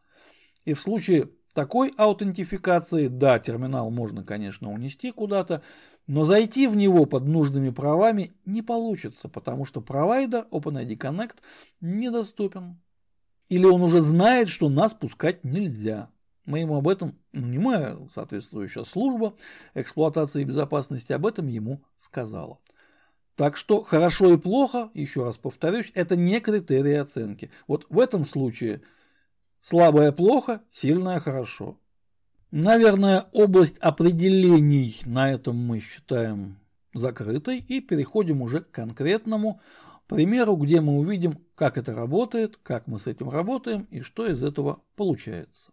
И 0.65 0.73
в 0.73 0.81
случае 0.81 1.29
такой 1.53 1.93
аутентификации, 1.97 3.07
да, 3.07 3.39
терминал 3.39 3.89
можно, 3.91 4.23
конечно, 4.23 4.71
унести 4.71 5.11
куда-то, 5.11 5.61
но 6.07 6.25
зайти 6.25 6.67
в 6.67 6.75
него 6.75 7.05
под 7.05 7.25
нужными 7.25 7.69
правами 7.69 8.33
не 8.45 8.61
получится, 8.61 9.29
потому 9.29 9.65
что 9.65 9.81
провайдер 9.81 10.47
OpenID 10.51 10.97
Connect 10.97 11.35
недоступен. 11.79 12.81
Или 13.49 13.65
он 13.65 13.81
уже 13.81 14.01
знает, 14.01 14.49
что 14.49 14.69
нас 14.69 14.93
пускать 14.93 15.43
нельзя. 15.43 16.09
Мы 16.45 16.59
ему 16.59 16.75
об 16.75 16.89
этом, 16.89 17.17
не 17.31 17.57
моя 17.57 17.97
соответствующая 18.09 18.83
служба 18.83 19.33
эксплуатации 19.75 20.41
и 20.41 20.45
безопасности 20.45 21.13
об 21.13 21.25
этом 21.25 21.47
ему 21.47 21.83
сказала. 21.97 22.59
Так 23.35 23.57
что 23.57 23.83
хорошо 23.83 24.33
и 24.33 24.37
плохо, 24.37 24.91
еще 24.93 25.23
раз 25.23 25.37
повторюсь, 25.37 25.91
это 25.95 26.15
не 26.15 26.39
критерии 26.39 26.95
оценки. 26.95 27.49
Вот 27.67 27.85
в 27.89 27.99
этом 27.99 28.25
случае 28.25 28.81
слабое 29.63 30.11
плохо, 30.11 30.61
сильное 30.71 31.19
хорошо. 31.19 31.79
Наверное, 32.51 33.25
область 33.31 33.77
определений 33.79 35.01
на 35.05 35.31
этом 35.31 35.57
мы 35.57 35.79
считаем 35.79 36.59
закрытой 36.93 37.57
и 37.57 37.81
переходим 37.81 38.43
уже 38.43 38.61
к 38.61 38.69
конкретному 38.69 39.59
примеру, 40.07 40.55
где 40.55 40.79
мы 40.79 40.99
увидим, 40.99 41.39
как 41.55 41.79
это 41.79 41.95
работает, 41.95 42.59
как 42.61 42.85
мы 42.85 42.99
с 42.99 43.07
этим 43.07 43.29
работаем 43.29 43.87
и 43.89 44.01
что 44.01 44.27
из 44.27 44.43
этого 44.43 44.81
получается. 44.95 45.71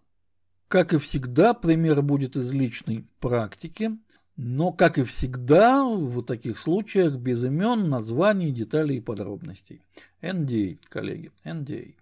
Как 0.68 0.94
и 0.94 0.99
всегда, 0.99 1.52
пример 1.52 2.00
будет 2.00 2.37
из 2.37 2.50
личной 2.52 3.04
практики, 3.18 3.99
но, 4.37 4.73
как 4.73 4.97
и 4.97 5.04
всегда, 5.04 5.85
в 5.85 6.23
таких 6.23 6.59
случаях 6.59 7.16
без 7.16 7.44
имен, 7.44 7.90
названий, 7.90 8.52
деталей 8.52 8.99
и 8.99 9.00
подробностей. 9.00 9.82
NDA, 10.23 10.78
коллеги, 10.88 11.32
NDA. 11.44 11.97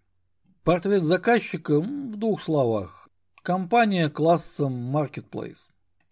Портрет 0.68 1.02
заказчика 1.02 1.80
в 1.80 2.16
двух 2.16 2.42
словах. 2.42 3.08
Компания 3.42 4.10
классом 4.10 4.94
Marketplace. 4.94 5.56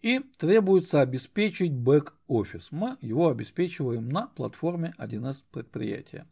И 0.01 0.17
требуется 0.39 1.01
обеспечить 1.01 1.71
бэк-офис. 1.71 2.69
Мы 2.71 2.97
его 3.01 3.29
обеспечиваем 3.29 4.09
на 4.09 4.25
платформе 4.25 4.95
1С 4.97 5.43
предприятия. 5.51 6.25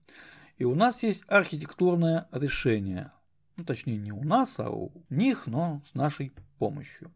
И 0.57 0.63
у 0.63 0.73
нас 0.73 1.03
есть 1.03 1.21
архитектурное 1.27 2.27
решение. 2.31 3.11
Ну, 3.57 3.63
точнее, 3.63 3.99
не 3.99 4.11
у 4.11 4.23
нас, 4.23 4.55
а 4.57 4.71
у 4.71 4.91
них, 5.11 5.45
но 5.45 5.83
с 5.91 5.93
нашей 5.93 6.33
помощью. 6.57 7.11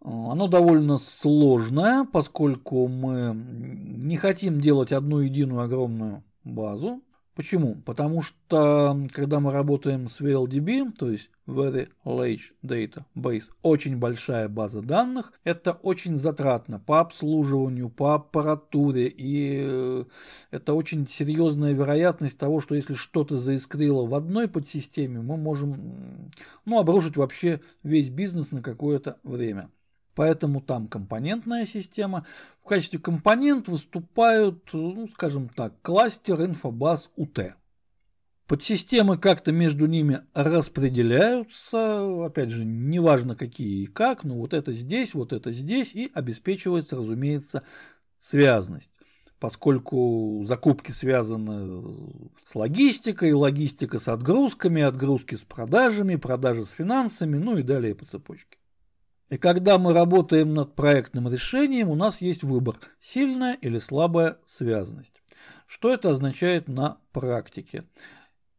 Оно 0.00 0.48
довольно 0.48 0.96
сложное, 0.96 2.06
поскольку 2.06 2.88
мы 2.88 3.34
не 3.34 4.16
хотим 4.16 4.58
делать 4.58 4.90
одну 4.90 5.18
единую 5.18 5.60
огромную 5.60 6.24
базу. 6.44 7.02
Почему? 7.34 7.74
Потому 7.84 8.22
что 8.22 9.08
когда 9.12 9.40
мы 9.40 9.50
работаем 9.50 10.08
с 10.08 10.20
VLDB, 10.20 10.92
то 10.92 11.10
есть 11.10 11.30
Very 11.48 11.88
Large 12.04 12.52
Database, 12.62 13.50
очень 13.62 13.96
большая 13.96 14.48
база 14.48 14.82
данных, 14.82 15.32
это 15.42 15.72
очень 15.72 16.16
затратно 16.16 16.78
по 16.78 17.00
обслуживанию, 17.00 17.90
по 17.90 18.14
аппаратуре, 18.14 19.08
и 19.08 19.64
э, 19.66 20.04
это 20.52 20.74
очень 20.74 21.08
серьезная 21.08 21.72
вероятность 21.72 22.38
того, 22.38 22.60
что 22.60 22.76
если 22.76 22.94
что-то 22.94 23.38
заискрило 23.38 24.06
в 24.06 24.14
одной 24.14 24.46
подсистеме, 24.46 25.20
мы 25.20 25.36
можем 25.36 26.30
ну, 26.64 26.78
обрушить 26.78 27.16
вообще 27.16 27.60
весь 27.82 28.10
бизнес 28.10 28.52
на 28.52 28.62
какое-то 28.62 29.18
время. 29.24 29.70
Поэтому 30.14 30.60
там 30.60 30.86
компонентная 30.86 31.66
система. 31.66 32.26
В 32.62 32.68
качестве 32.68 32.98
компонент 32.98 33.68
выступают, 33.68 34.68
ну, 34.72 35.08
скажем 35.08 35.48
так, 35.48 35.74
кластер 35.82 36.42
инфобаз 36.42 37.10
УТ. 37.16 37.54
Подсистемы 38.46 39.16
как-то 39.16 39.52
между 39.52 39.86
ними 39.86 40.20
распределяются, 40.34 42.26
опять 42.26 42.50
же, 42.50 42.64
неважно 42.64 43.36
какие 43.36 43.84
и 43.84 43.86
как, 43.86 44.22
но 44.22 44.34
вот 44.34 44.52
это 44.52 44.72
здесь, 44.72 45.14
вот 45.14 45.32
это 45.32 45.50
здесь, 45.50 45.94
и 45.94 46.10
обеспечивается, 46.12 46.96
разумеется, 46.96 47.62
связность. 48.20 48.90
Поскольку 49.40 50.44
закупки 50.46 50.90
связаны 50.90 52.30
с 52.46 52.54
логистикой, 52.54 53.32
логистика 53.32 53.98
с 53.98 54.08
отгрузками, 54.08 54.82
отгрузки 54.82 55.34
с 55.36 55.44
продажами, 55.44 56.16
продажи 56.16 56.64
с 56.64 56.70
финансами, 56.70 57.38
ну 57.38 57.56
и 57.56 57.62
далее 57.62 57.94
по 57.94 58.04
цепочке. 58.04 58.58
И 59.34 59.36
когда 59.36 59.80
мы 59.80 59.92
работаем 59.92 60.54
над 60.54 60.76
проектным 60.76 61.28
решением, 61.28 61.90
у 61.90 61.96
нас 61.96 62.20
есть 62.20 62.44
выбор– 62.44 62.76
сильная 63.02 63.54
или 63.54 63.80
слабая 63.80 64.38
связанность. 64.46 65.22
Что 65.66 65.92
это 65.92 66.10
означает 66.10 66.68
на 66.68 66.98
практике? 67.10 67.82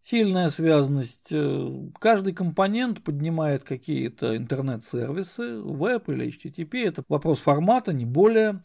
Сильная 0.04 0.50
связанность. 0.50 1.32
Э, 1.32 1.70
каждый 1.98 2.34
компонент 2.34 3.06
поднимает 3.06 3.64
какие-то 3.64 4.36
интернет-сервисы, 4.36 5.62
веб 5.62 6.10
или 6.10 6.28
HTTP. 6.28 6.86
Это 6.86 7.06
вопрос 7.08 7.40
формата, 7.40 7.94
не 7.94 8.06
более. 8.06 8.60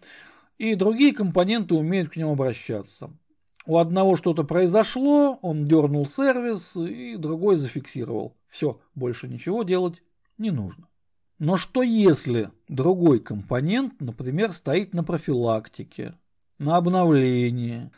И 0.58 0.74
другие 0.74 1.14
компоненты 1.14 1.76
умеют 1.76 2.10
к 2.10 2.16
нему 2.16 2.32
обращаться. 2.32 3.16
У 3.66 3.78
одного 3.78 4.16
что-то 4.16 4.42
произошло, 4.42 5.38
он 5.42 5.68
дернул 5.68 6.08
сервис, 6.08 6.74
и 6.74 7.14
другой 7.14 7.54
зафиксировал. 7.54 8.36
Все, 8.48 8.80
больше 8.96 9.28
ничего 9.28 9.62
делать 9.62 10.02
не 10.38 10.50
нужно. 10.50 10.89
Но 11.40 11.56
что 11.56 11.82
если 11.82 12.50
другой 12.68 13.18
компонент, 13.18 13.98
например, 13.98 14.52
стоит 14.52 14.92
на 14.92 15.02
профилактике, 15.02 16.14
на 16.58 16.76
обновлении, 16.76 17.90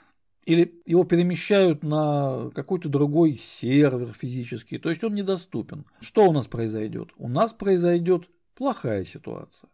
или 0.45 0.81
его 0.87 1.03
перемещают 1.03 1.83
на 1.83 2.51
какой-то 2.55 2.89
другой 2.89 3.37
сервер 3.37 4.15
физический, 4.17 4.79
то 4.79 4.91
есть 4.91 5.03
он 5.03 5.15
недоступен. 5.15 5.85
Что 6.01 6.29
у 6.29 6.33
нас 6.33 6.47
произойдет? 6.47 7.09
У 7.17 7.29
нас 7.29 7.53
произойдет 7.53 8.29
плохая 8.55 9.05
ситуация. 9.05 9.69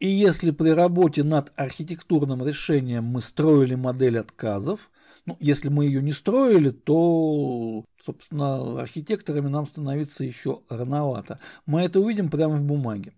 И 0.00 0.06
если 0.06 0.50
при 0.50 0.68
работе 0.68 1.24
над 1.24 1.50
архитектурным 1.56 2.46
решением 2.46 3.04
мы 3.04 3.22
строили 3.22 3.74
модель 3.74 4.18
отказов, 4.18 4.90
ну, 5.28 5.36
если 5.40 5.68
мы 5.68 5.84
ее 5.84 6.02
не 6.02 6.12
строили, 6.12 6.70
то, 6.70 7.84
собственно, 8.02 8.80
архитекторами 8.80 9.48
нам 9.48 9.66
становиться 9.66 10.24
еще 10.24 10.62
рановато. 10.70 11.38
Мы 11.66 11.82
это 11.82 12.00
увидим 12.00 12.30
прямо 12.30 12.56
в 12.56 12.62
бумаге. 12.62 13.12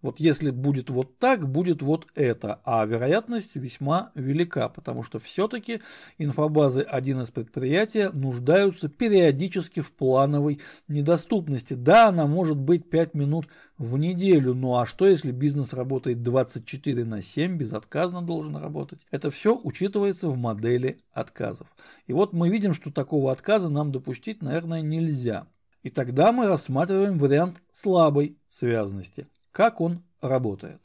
Вот 0.00 0.20
если 0.20 0.50
будет 0.50 0.90
вот 0.90 1.18
так, 1.18 1.48
будет 1.48 1.82
вот 1.82 2.06
это. 2.14 2.60
А 2.64 2.84
вероятность 2.86 3.56
весьма 3.56 4.12
велика, 4.14 4.68
потому 4.68 5.02
что 5.02 5.18
все-таки 5.18 5.80
инфобазы 6.18 6.86
1С 6.90 7.32
предприятия 7.32 8.10
нуждаются 8.10 8.88
периодически 8.88 9.80
в 9.80 9.92
плановой 9.92 10.60
недоступности. 10.86 11.74
Да, 11.74 12.08
она 12.08 12.26
может 12.26 12.56
быть 12.56 12.88
5 12.88 13.14
минут 13.14 13.48
в 13.76 13.96
неделю, 13.96 14.54
ну 14.54 14.76
а 14.76 14.86
что 14.86 15.06
если 15.06 15.30
бизнес 15.30 15.72
работает 15.72 16.22
24 16.22 17.04
на 17.04 17.22
7, 17.22 17.56
безотказно 17.56 18.22
должен 18.22 18.56
работать? 18.56 19.00
Это 19.10 19.30
все 19.30 19.56
учитывается 19.56 20.28
в 20.28 20.36
модели 20.36 21.00
отказов. 21.12 21.68
И 22.06 22.12
вот 22.12 22.32
мы 22.32 22.48
видим, 22.48 22.74
что 22.74 22.90
такого 22.90 23.32
отказа 23.32 23.68
нам 23.68 23.92
допустить, 23.92 24.42
наверное, 24.42 24.80
нельзя. 24.80 25.46
И 25.82 25.90
тогда 25.90 26.32
мы 26.32 26.46
рассматриваем 26.46 27.18
вариант 27.18 27.62
слабой 27.72 28.36
связности 28.50 29.28
как 29.58 29.80
он 29.80 30.04
работает. 30.20 30.80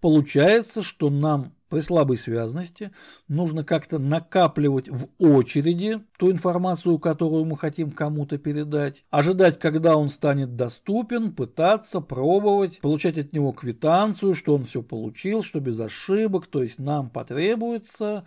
Получается, 0.00 0.82
что 0.82 1.08
нам 1.08 1.54
При 1.68 1.82
слабой 1.82 2.16
связности 2.16 2.92
нужно 3.28 3.62
как-то 3.62 3.98
накапливать 3.98 4.88
в 4.88 5.08
очереди 5.18 6.00
ту 6.18 6.32
информацию, 6.32 6.98
которую 6.98 7.44
мы 7.44 7.58
хотим 7.58 7.90
кому-то 7.92 8.38
передать, 8.38 9.04
ожидать, 9.10 9.58
когда 9.58 9.96
он 9.96 10.08
станет 10.08 10.56
доступен, 10.56 11.32
пытаться, 11.32 12.00
пробовать, 12.00 12.80
получать 12.80 13.18
от 13.18 13.34
него 13.34 13.52
квитанцию, 13.52 14.34
что 14.34 14.54
он 14.54 14.64
все 14.64 14.82
получил, 14.82 15.42
что 15.42 15.60
без 15.60 15.78
ошибок, 15.78 16.46
то 16.46 16.62
есть 16.62 16.78
нам 16.78 17.10
потребуется 17.10 18.26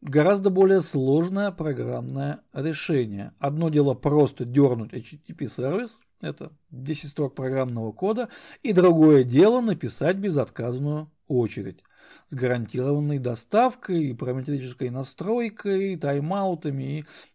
гораздо 0.00 0.50
более 0.50 0.82
сложное 0.82 1.52
программное 1.52 2.40
решение. 2.52 3.32
Одно 3.38 3.68
дело 3.68 3.94
просто 3.94 4.44
дернуть 4.44 4.92
HTTP-сервис, 4.92 6.00
это 6.22 6.52
10 6.70 7.10
строк 7.10 7.34
программного 7.34 7.92
кода, 7.92 8.30
и 8.62 8.72
другое 8.72 9.24
дело 9.24 9.60
написать 9.60 10.16
безотказную 10.16 11.10
очередь 11.28 11.82
с 12.28 12.34
гарантированной 12.34 13.18
доставкой, 13.18 14.14
параметрической 14.14 14.90
настройкой, 14.90 15.96
тайм-аутами 15.96 16.82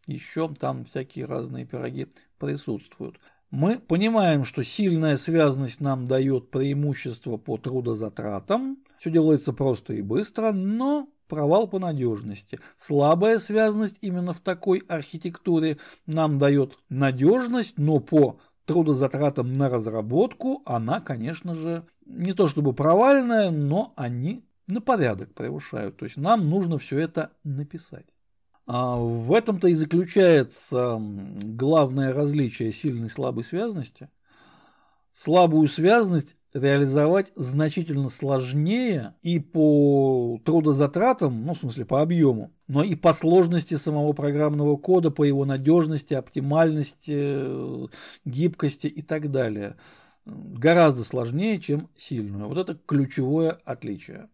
и 0.07 0.13
еще 0.13 0.51
там 0.53 0.85
всякие 0.85 1.25
разные 1.25 1.65
пироги 1.65 2.07
присутствуют. 2.39 3.19
Мы 3.49 3.79
понимаем, 3.79 4.43
что 4.43 4.63
сильная 4.63 5.17
связанность 5.17 5.79
нам 5.79 6.05
дает 6.05 6.51
преимущество 6.51 7.37
по 7.37 7.57
трудозатратам. 7.57 8.79
Все 8.99 9.09
делается 9.09 9.53
просто 9.53 9.93
и 9.93 10.01
быстро, 10.01 10.51
но 10.51 11.07
провал 11.27 11.67
по 11.67 11.79
надежности. 11.79 12.59
Слабая 12.77 13.39
связанность 13.39 13.97
именно 14.01 14.33
в 14.33 14.39
такой 14.39 14.79
архитектуре 14.87 15.77
нам 16.05 16.39
дает 16.39 16.77
надежность, 16.89 17.77
но 17.77 17.99
по 17.99 18.39
трудозатратам 18.67 19.53
на 19.53 19.69
разработку 19.69 20.61
она, 20.65 20.99
конечно 21.01 21.55
же, 21.55 21.85
не 22.05 22.33
то 22.33 22.47
чтобы 22.47 22.73
провальная, 22.73 23.49
но 23.49 23.93
они 23.95 24.45
на 24.67 24.81
порядок 24.81 25.33
превышают. 25.33 25.97
То 25.97 26.05
есть 26.05 26.17
нам 26.17 26.43
нужно 26.43 26.77
все 26.77 26.99
это 26.99 27.31
написать. 27.43 28.05
А 28.65 28.97
в 28.97 29.33
этом-то 29.33 29.69
и 29.69 29.73
заключается 29.73 30.99
главное 30.99 32.13
различие 32.13 32.73
сильной 32.73 33.07
и 33.07 33.09
слабой 33.09 33.45
связности. 33.45 34.09
Слабую 35.13 35.69
связность 35.69 36.35
реализовать 36.57 37.31
значительно 37.35 38.09
сложнее 38.09 39.13
и 39.21 39.39
по 39.39 40.39
трудозатратам, 40.43 41.45
ну, 41.45 41.53
в 41.53 41.57
смысле, 41.57 41.85
по 41.85 42.01
объему, 42.01 42.51
но 42.67 42.83
и 42.83 42.95
по 42.95 43.13
сложности 43.13 43.75
самого 43.75 44.13
программного 44.13 44.75
кода, 44.77 45.11
по 45.11 45.23
его 45.23 45.45
надежности, 45.45 46.13
оптимальности, 46.13 47.89
гибкости 48.25 48.87
и 48.87 49.01
так 49.01 49.31
далее. 49.31 49.75
Гораздо 50.25 51.03
сложнее, 51.03 51.59
чем 51.59 51.89
сильную. 51.95 52.47
Вот 52.47 52.57
это 52.57 52.77
ключевое 52.85 53.57
отличие. 53.63 54.27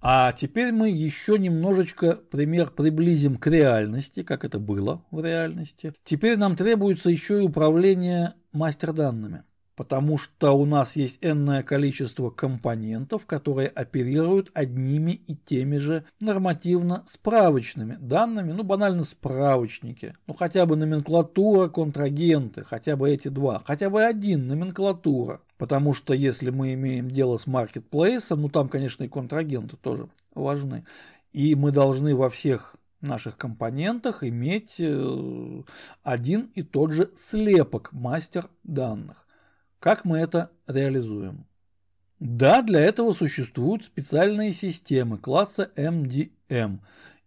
А 0.00 0.32
теперь 0.32 0.72
мы 0.72 0.90
еще 0.90 1.38
немножечко 1.38 2.16
пример 2.30 2.70
приблизим 2.70 3.36
к 3.36 3.46
реальности, 3.46 4.22
как 4.22 4.44
это 4.44 4.58
было 4.58 5.02
в 5.10 5.24
реальности. 5.24 5.94
Теперь 6.04 6.36
нам 6.36 6.56
требуется 6.56 7.08
еще 7.10 7.42
и 7.42 7.46
управление 7.46 8.34
мастер-данными 8.52 9.44
потому 9.76 10.18
что 10.18 10.56
у 10.56 10.64
нас 10.64 10.96
есть 10.96 11.18
энное 11.20 11.62
количество 11.62 12.30
компонентов, 12.30 13.26
которые 13.26 13.68
оперируют 13.68 14.50
одними 14.54 15.12
и 15.12 15.34
теми 15.34 15.78
же 15.78 16.04
нормативно-справочными 16.20 17.96
данными, 18.00 18.52
ну 18.52 18.62
банально 18.62 19.04
справочники, 19.04 20.14
ну 20.26 20.34
хотя 20.34 20.66
бы 20.66 20.76
номенклатура, 20.76 21.68
контрагенты, 21.68 22.64
хотя 22.64 22.96
бы 22.96 23.10
эти 23.10 23.28
два, 23.28 23.62
хотя 23.64 23.90
бы 23.90 24.02
один 24.04 24.46
номенклатура. 24.46 25.40
Потому 25.56 25.94
что 25.94 26.14
если 26.14 26.50
мы 26.50 26.74
имеем 26.74 27.10
дело 27.10 27.38
с 27.38 27.46
маркетплейсом, 27.46 28.42
ну 28.42 28.48
там, 28.48 28.68
конечно, 28.68 29.04
и 29.04 29.08
контрагенты 29.08 29.76
тоже 29.76 30.08
важны, 30.34 30.84
и 31.32 31.54
мы 31.54 31.70
должны 31.70 32.14
во 32.14 32.28
всех 32.28 32.76
наших 33.00 33.36
компонентах 33.36 34.24
иметь 34.24 34.76
э, 34.78 35.62
один 36.02 36.50
и 36.54 36.62
тот 36.62 36.92
же 36.92 37.10
слепок 37.16 37.92
мастер 37.92 38.48
данных. 38.62 39.23
Как 39.84 40.06
мы 40.06 40.16
это 40.16 40.50
реализуем? 40.66 41.44
Да, 42.18 42.62
для 42.62 42.80
этого 42.80 43.12
существуют 43.12 43.84
специальные 43.84 44.54
системы 44.54 45.18
класса 45.18 45.72
MDM. 45.76 46.78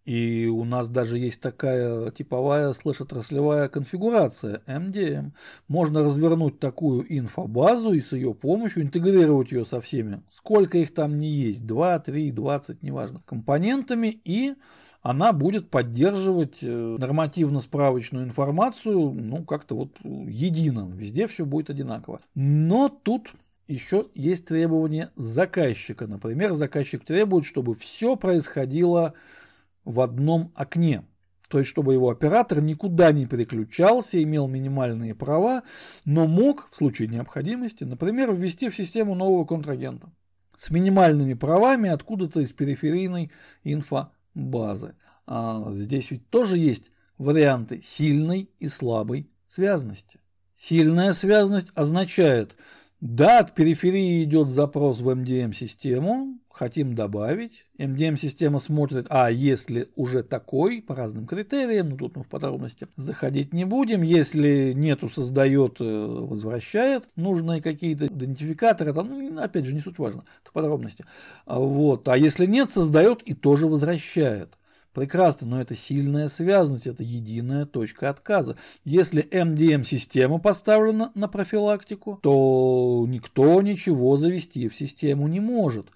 И 0.04 0.46
у 0.46 0.64
нас 0.64 0.88
даже 0.88 1.18
есть 1.18 1.40
такая 1.40 2.10
типовая 2.10 2.72
слэш-отраслевая 2.72 3.68
конфигурация 3.68 4.60
MDM. 4.66 5.34
Можно 5.68 6.02
развернуть 6.02 6.58
такую 6.58 7.06
инфобазу 7.16 7.92
и 7.92 8.00
с 8.00 8.10
ее 8.10 8.34
помощью 8.34 8.82
интегрировать 8.82 9.52
ее 9.52 9.64
со 9.64 9.80
всеми, 9.80 10.24
сколько 10.28 10.78
их 10.78 10.92
там 10.92 11.16
не 11.16 11.30
есть, 11.30 11.64
2, 11.64 12.00
3, 12.00 12.32
20, 12.32 12.82
неважно, 12.82 13.22
компонентами 13.24 14.20
и 14.24 14.56
она 15.02 15.32
будет 15.32 15.70
поддерживать 15.70 16.58
э, 16.62 16.96
нормативно-справочную 16.98 18.24
информацию, 18.24 19.12
ну, 19.12 19.44
как-то 19.44 19.76
вот 19.76 19.96
едино, 20.02 20.90
везде 20.92 21.28
все 21.28 21.44
будет 21.44 21.70
одинаково. 21.70 22.20
Но 22.34 22.88
тут 22.88 23.32
еще 23.68 24.06
есть 24.14 24.46
требования 24.46 25.10
заказчика. 25.14 26.06
Например, 26.06 26.54
заказчик 26.54 27.04
требует, 27.04 27.44
чтобы 27.44 27.74
все 27.74 28.16
происходило 28.16 29.14
в 29.84 30.00
одном 30.00 30.52
окне. 30.54 31.04
То 31.48 31.58
есть, 31.58 31.70
чтобы 31.70 31.94
его 31.94 32.10
оператор 32.10 32.60
никуда 32.60 33.10
не 33.12 33.26
переключался, 33.26 34.22
имел 34.22 34.48
минимальные 34.48 35.14
права, 35.14 35.62
но 36.04 36.26
мог 36.26 36.68
в 36.70 36.76
случае 36.76 37.08
необходимости, 37.08 37.84
например, 37.84 38.34
ввести 38.34 38.68
в 38.68 38.76
систему 38.76 39.14
нового 39.14 39.46
контрагента 39.46 40.10
с 40.58 40.70
минимальными 40.70 41.34
правами 41.34 41.88
откуда-то 41.88 42.40
из 42.40 42.52
периферийной 42.52 43.30
инфо 43.64 44.10
базы. 44.38 44.94
А 45.26 45.72
здесь 45.72 46.10
ведь 46.10 46.28
тоже 46.30 46.56
есть 46.56 46.90
варианты 47.18 47.82
сильной 47.84 48.50
и 48.58 48.68
слабой 48.68 49.30
связности. 49.48 50.20
Сильная 50.56 51.12
связность 51.12 51.68
означает, 51.74 52.56
да, 53.00 53.40
от 53.40 53.54
периферии 53.54 54.24
идет 54.24 54.50
запрос 54.50 55.00
в 55.00 55.08
MDM-систему, 55.08 56.40
хотим 56.58 56.94
добавить. 56.94 57.66
MDM-система 57.78 58.58
смотрит, 58.58 59.06
а 59.10 59.30
если 59.30 59.88
уже 59.94 60.24
такой, 60.24 60.82
по 60.82 60.94
разным 60.94 61.26
критериям, 61.26 61.90
ну 61.90 61.96
тут 61.96 62.16
мы 62.16 62.24
в 62.24 62.26
подробности 62.26 62.88
заходить 62.96 63.54
не 63.54 63.64
будем. 63.64 64.02
Если 64.02 64.72
нету, 64.72 65.08
создает, 65.08 65.76
э, 65.80 65.84
возвращает 65.84 67.04
нужные 67.14 67.62
какие-то 67.62 68.08
идентификаторы, 68.08 68.92
там, 68.92 69.08
ну, 69.08 69.40
опять 69.40 69.66
же, 69.66 69.72
не 69.72 69.80
суть 69.80 69.98
важно, 69.98 70.24
это 70.42 70.52
подробности. 70.52 71.04
А 71.46 71.60
вот. 71.60 72.08
А 72.08 72.18
если 72.18 72.44
нет, 72.44 72.70
создает 72.72 73.22
и 73.22 73.34
тоже 73.34 73.68
возвращает. 73.68 74.58
Прекрасно, 74.92 75.46
но 75.46 75.60
это 75.60 75.76
сильная 75.76 76.28
связанность, 76.28 76.88
это 76.88 77.04
единая 77.04 77.66
точка 77.66 78.10
отказа. 78.10 78.56
Если 78.84 79.22
MDM-система 79.22 80.40
поставлена 80.40 81.12
на 81.14 81.28
профилактику, 81.28 82.18
то 82.20 83.04
никто 83.06 83.62
ничего 83.62 84.16
завести 84.16 84.68
в 84.68 84.74
систему 84.74 85.28
не 85.28 85.38
может. 85.38 85.86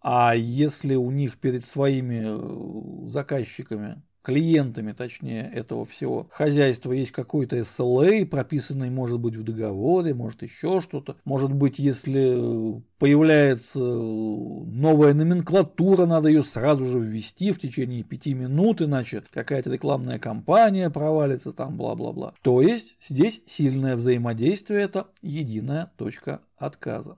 А 0.00 0.34
если 0.34 0.94
у 0.94 1.10
них 1.10 1.38
перед 1.38 1.66
своими 1.66 2.22
э, 2.24 3.10
заказчиками 3.10 4.02
клиентами, 4.28 4.92
точнее, 4.92 5.50
этого 5.54 5.86
всего 5.86 6.28
хозяйства 6.30 6.92
есть 6.92 7.12
какой-то 7.12 7.56
SLA, 7.56 8.26
прописанный, 8.26 8.90
может 8.90 9.18
быть, 9.18 9.36
в 9.36 9.42
договоре, 9.42 10.12
может, 10.12 10.42
еще 10.42 10.82
что-то. 10.82 11.16
Может 11.24 11.54
быть, 11.54 11.78
если 11.78 12.82
появляется 12.98 13.78
новая 13.78 15.14
номенклатура, 15.14 16.04
надо 16.04 16.28
ее 16.28 16.44
сразу 16.44 16.84
же 16.84 16.98
ввести 16.98 17.52
в 17.52 17.58
течение 17.58 18.02
пяти 18.02 18.34
минут, 18.34 18.82
иначе 18.82 19.22
какая-то 19.32 19.70
рекламная 19.70 20.18
кампания 20.18 20.90
провалится, 20.90 21.54
там, 21.54 21.78
бла-бла-бла. 21.78 22.34
То 22.42 22.60
есть, 22.60 22.98
здесь 23.00 23.40
сильное 23.46 23.96
взаимодействие– 23.96 24.80
это 24.82 25.06
единая 25.22 25.90
точка 25.96 26.42
отказа. 26.58 27.16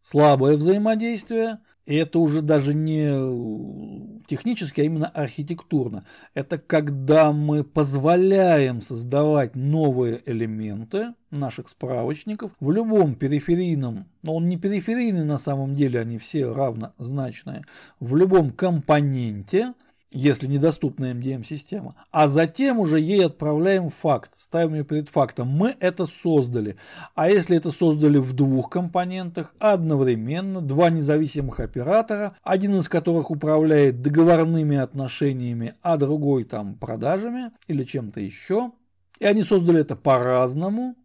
Слабое 0.00 0.56
взаимодействие 0.56 1.58
и 1.86 1.94
это 1.94 2.18
уже 2.18 2.42
даже 2.42 2.74
не 2.74 4.20
технически, 4.26 4.80
а 4.80 4.84
именно 4.84 5.08
архитектурно. 5.08 6.04
Это 6.34 6.58
когда 6.58 7.32
мы 7.32 7.62
позволяем 7.62 8.82
создавать 8.82 9.54
новые 9.54 10.20
элементы 10.26 11.14
наших 11.30 11.68
справочников 11.68 12.50
в 12.58 12.70
любом 12.72 13.14
периферийном, 13.14 14.06
но 14.22 14.34
он 14.34 14.48
не 14.48 14.58
периферийный 14.58 15.24
на 15.24 15.38
самом 15.38 15.76
деле, 15.76 16.00
они 16.00 16.18
все 16.18 16.52
равнозначные, 16.52 17.64
в 18.00 18.16
любом 18.16 18.50
компоненте– 18.50 19.72
если 20.16 20.46
недоступна 20.46 21.12
MDM-система, 21.12 21.94
а 22.10 22.28
затем 22.28 22.78
уже 22.78 22.98
ей 22.98 23.26
отправляем 23.26 23.90
факт, 23.90 24.30
ставим 24.38 24.74
ее 24.74 24.84
перед 24.84 25.10
фактом. 25.10 25.48
Мы 25.48 25.76
это 25.78 26.06
создали. 26.06 26.76
А 27.14 27.28
если 27.28 27.56
это 27.56 27.70
создали 27.70 28.16
в 28.16 28.32
двух 28.32 28.70
компонентах, 28.70 29.54
одновременно, 29.58 30.62
два 30.62 30.88
независимых 30.88 31.60
оператора, 31.60 32.34
один 32.42 32.78
из 32.78 32.88
которых 32.88 33.30
управляет 33.30 34.00
договорными 34.00 34.78
отношениями, 34.78 35.74
а 35.82 35.98
другой 35.98 36.44
там 36.44 36.76
продажами 36.76 37.52
или 37.68 37.84
чем-то 37.84 38.18
еще, 38.20 38.72
и 39.18 39.26
они 39.26 39.42
создали 39.42 39.82
это 39.82 39.96
по-разному, 39.96 40.96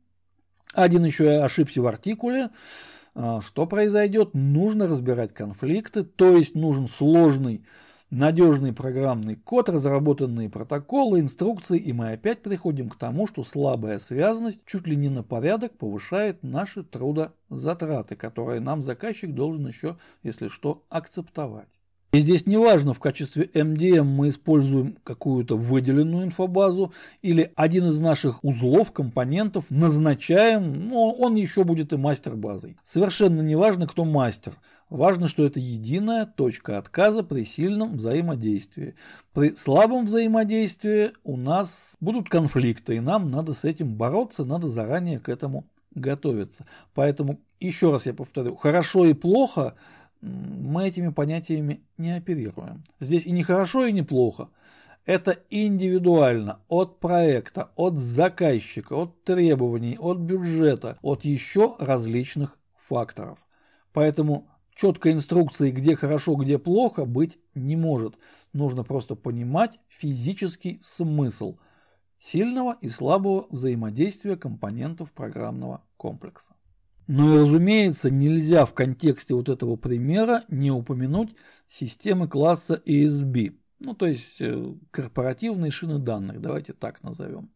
один 0.73 1.03
еще 1.03 1.43
ошибся 1.43 1.81
в 1.81 1.87
артикуле, 1.87 2.49
а, 3.13 3.41
что 3.41 3.67
произойдет? 3.67 4.29
Нужно 4.33 4.87
разбирать 4.87 5.33
конфликты, 5.33 6.05
то 6.05 6.37
есть 6.37 6.55
нужен 6.55 6.87
сложный 6.87 7.65
надежный 8.11 8.73
программный 8.73 9.35
код, 9.35 9.69
разработанные 9.69 10.49
протоколы, 10.49 11.21
инструкции, 11.21 11.79
и 11.79 11.93
мы 11.93 12.11
опять 12.11 12.41
приходим 12.41 12.89
к 12.89 12.97
тому, 12.97 13.25
что 13.25 13.43
слабая 13.43 13.99
связанность 13.99 14.61
чуть 14.65 14.85
ли 14.85 14.95
не 14.95 15.09
на 15.09 15.23
порядок 15.23 15.77
повышает 15.77 16.43
наши 16.43 16.83
трудозатраты, 16.83 18.15
которые 18.15 18.59
нам 18.59 18.83
заказчик 18.83 19.33
должен 19.33 19.65
еще, 19.65 19.97
если 20.21 20.49
что, 20.49 20.83
акцептовать. 20.89 21.69
И 22.13 22.19
здесь 22.19 22.45
не 22.45 22.57
важно, 22.57 22.93
в 22.93 22.99
качестве 22.99 23.45
MDM 23.45 24.03
мы 24.03 24.27
используем 24.29 24.97
какую-то 25.05 25.55
выделенную 25.55 26.25
инфобазу 26.25 26.93
или 27.21 27.53
один 27.55 27.85
из 27.85 28.01
наших 28.01 28.43
узлов, 28.43 28.91
компонентов 28.91 29.63
назначаем, 29.69 30.89
но 30.89 31.13
он 31.13 31.35
еще 31.35 31.63
будет 31.63 31.93
и 31.93 31.97
мастер-базой. 31.97 32.75
Совершенно 32.83 33.39
не 33.39 33.55
важно, 33.55 33.87
кто 33.87 34.03
мастер. 34.03 34.57
Важно, 34.91 35.27
что 35.27 35.43
это 35.43 35.59
единая 35.59 36.27
точка 36.27 36.77
отказа 36.77 37.23
при 37.23 37.43
сильном 37.45 37.97
взаимодействии. 37.97 38.93
При 39.33 39.55
слабом 39.55 40.05
взаимодействии 40.05 41.13
у 41.23 41.37
нас 41.37 41.95
будут 41.99 42.29
конфликты, 42.29 42.97
и 42.97 42.99
нам 42.99 43.31
надо 43.31 43.53
с 43.53 43.63
этим 43.63 43.95
бороться, 43.95 44.45
надо 44.45 44.67
заранее 44.67 45.19
к 45.19 45.29
этому 45.29 45.65
готовиться. 45.95 46.67
Поэтому, 46.93 47.39
еще 47.59 47.91
раз 47.91 48.05
я 48.05 48.13
повторю, 48.13 48.55
хорошо 48.55 49.05
и 49.05 49.13
плохо– 49.13 49.73
мы 50.21 50.87
этими 50.87 51.09
понятиями 51.09 51.83
не 51.97 52.15
оперируем. 52.15 52.83
Здесь 52.99 53.25
и 53.25 53.31
не 53.31 53.43
хорошо, 53.43 53.85
и 53.85 53.91
не 53.91 54.03
плохо. 54.03 54.49
Это 55.05 55.39
индивидуально 55.49 56.59
от 56.67 56.99
проекта, 56.99 57.71
от 57.75 57.97
заказчика, 57.97 58.93
от 58.93 59.23
требований, 59.23 59.97
от 59.99 60.19
бюджета, 60.19 60.99
от 61.01 61.25
еще 61.25 61.75
различных 61.79 62.59
факторов. 62.87 63.39
Поэтому 63.93 64.47
четкой 64.81 65.11
инструкции, 65.13 65.69
где 65.69 65.95
хорошо, 65.95 66.35
где 66.35 66.57
плохо, 66.57 67.05
быть 67.05 67.37
не 67.53 67.75
может. 67.75 68.15
Нужно 68.51 68.83
просто 68.83 69.13
понимать 69.15 69.79
физический 69.87 70.79
смысл 70.81 71.59
сильного 72.19 72.77
и 72.81 72.89
слабого 72.89 73.45
взаимодействия 73.51 74.35
компонентов 74.37 75.11
программного 75.11 75.83
комплекса. 75.97 76.55
Но 77.05 77.35
и, 77.35 77.41
разумеется, 77.41 78.09
нельзя 78.09 78.65
в 78.65 78.73
контексте 78.73 79.35
вот 79.35 79.49
этого 79.49 79.75
примера 79.75 80.43
не 80.47 80.71
упомянуть 80.71 81.35
системы 81.67 82.27
класса 82.27 82.81
ESB, 82.85 83.55
ну 83.79 83.93
то 83.93 84.07
есть 84.07 84.39
э, 84.39 84.73
корпоративные 84.91 85.71
шины 85.71 85.99
данных, 85.99 86.41
давайте 86.41 86.73
так 86.73 87.03
назовем. 87.03 87.51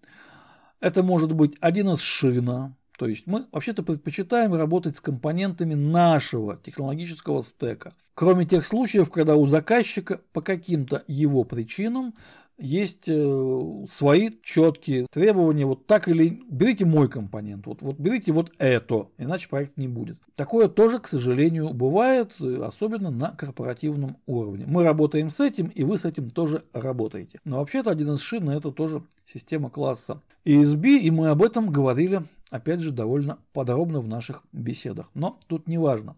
Это 0.80 1.02
может 1.02 1.32
быть 1.32 1.58
1С 1.60 2.00
шина, 2.00 2.76
то 2.98 3.08
есть 3.08 3.28
мы 3.28 3.46
вообще-то 3.52 3.84
предпочитаем 3.84 4.54
работать 4.54 4.96
с 4.98 5.02
компонентами 5.02 5.74
нашего 5.74 6.58
технологического 6.58 7.44
стека. 7.44 7.94
Кроме 8.14 8.46
тех 8.46 8.66
случаев, 8.66 9.12
когда 9.12 9.36
у 9.36 9.46
заказчика 9.48 10.22
по 10.32 10.42
каким-то 10.42 11.04
его 11.08 11.44
причинам 11.44 12.14
есть 12.58 13.08
э, 13.08 13.86
свои 13.92 14.30
четкие 14.42 15.08
требования, 15.12 15.66
вот 15.66 15.86
так 15.88 16.08
или 16.08 16.42
берите 16.50 16.86
мой 16.86 17.10
компонент, 17.10 17.68
вот, 17.68 17.82
вот 17.82 17.98
берите 18.00 18.32
вот 18.32 18.54
это, 18.58 19.08
иначе 19.18 19.50
проект 19.50 19.76
не 19.78 19.88
будет. 19.88 20.18
Такое 20.36 20.70
тоже, 20.70 21.00
к 21.00 21.08
сожалению, 21.08 21.74
бывает, 21.74 22.40
особенно 22.40 23.12
на 23.12 23.32
корпоративном 23.32 24.18
уровне. 24.26 24.66
Мы 24.68 24.84
работаем 24.84 25.30
с 25.30 25.42
этим, 25.42 25.68
и 25.68 25.84
вы 25.84 25.98
с 25.98 26.06
этим 26.06 26.30
тоже 26.30 26.64
работаете. 26.74 27.40
Но 27.44 27.60
вообще-то 27.60 27.92
один 27.92 28.14
из 28.14 28.22
шин 28.22 28.50
это 28.50 28.72
тоже 28.72 29.04
система 29.32 29.70
класса 29.70 30.22
ESB, 30.46 31.00
и 31.00 31.12
мы 31.12 31.30
об 31.30 31.44
этом 31.44 31.70
говорили, 31.70 32.24
опять 32.50 32.82
же, 32.82 32.92
довольно 32.92 33.40
подробно 33.54 34.02
в 34.02 34.08
наших 34.08 34.44
беседах. 34.52 35.10
Но 35.14 35.40
тут 35.48 35.68
не 35.68 35.78
важно. 35.78 36.18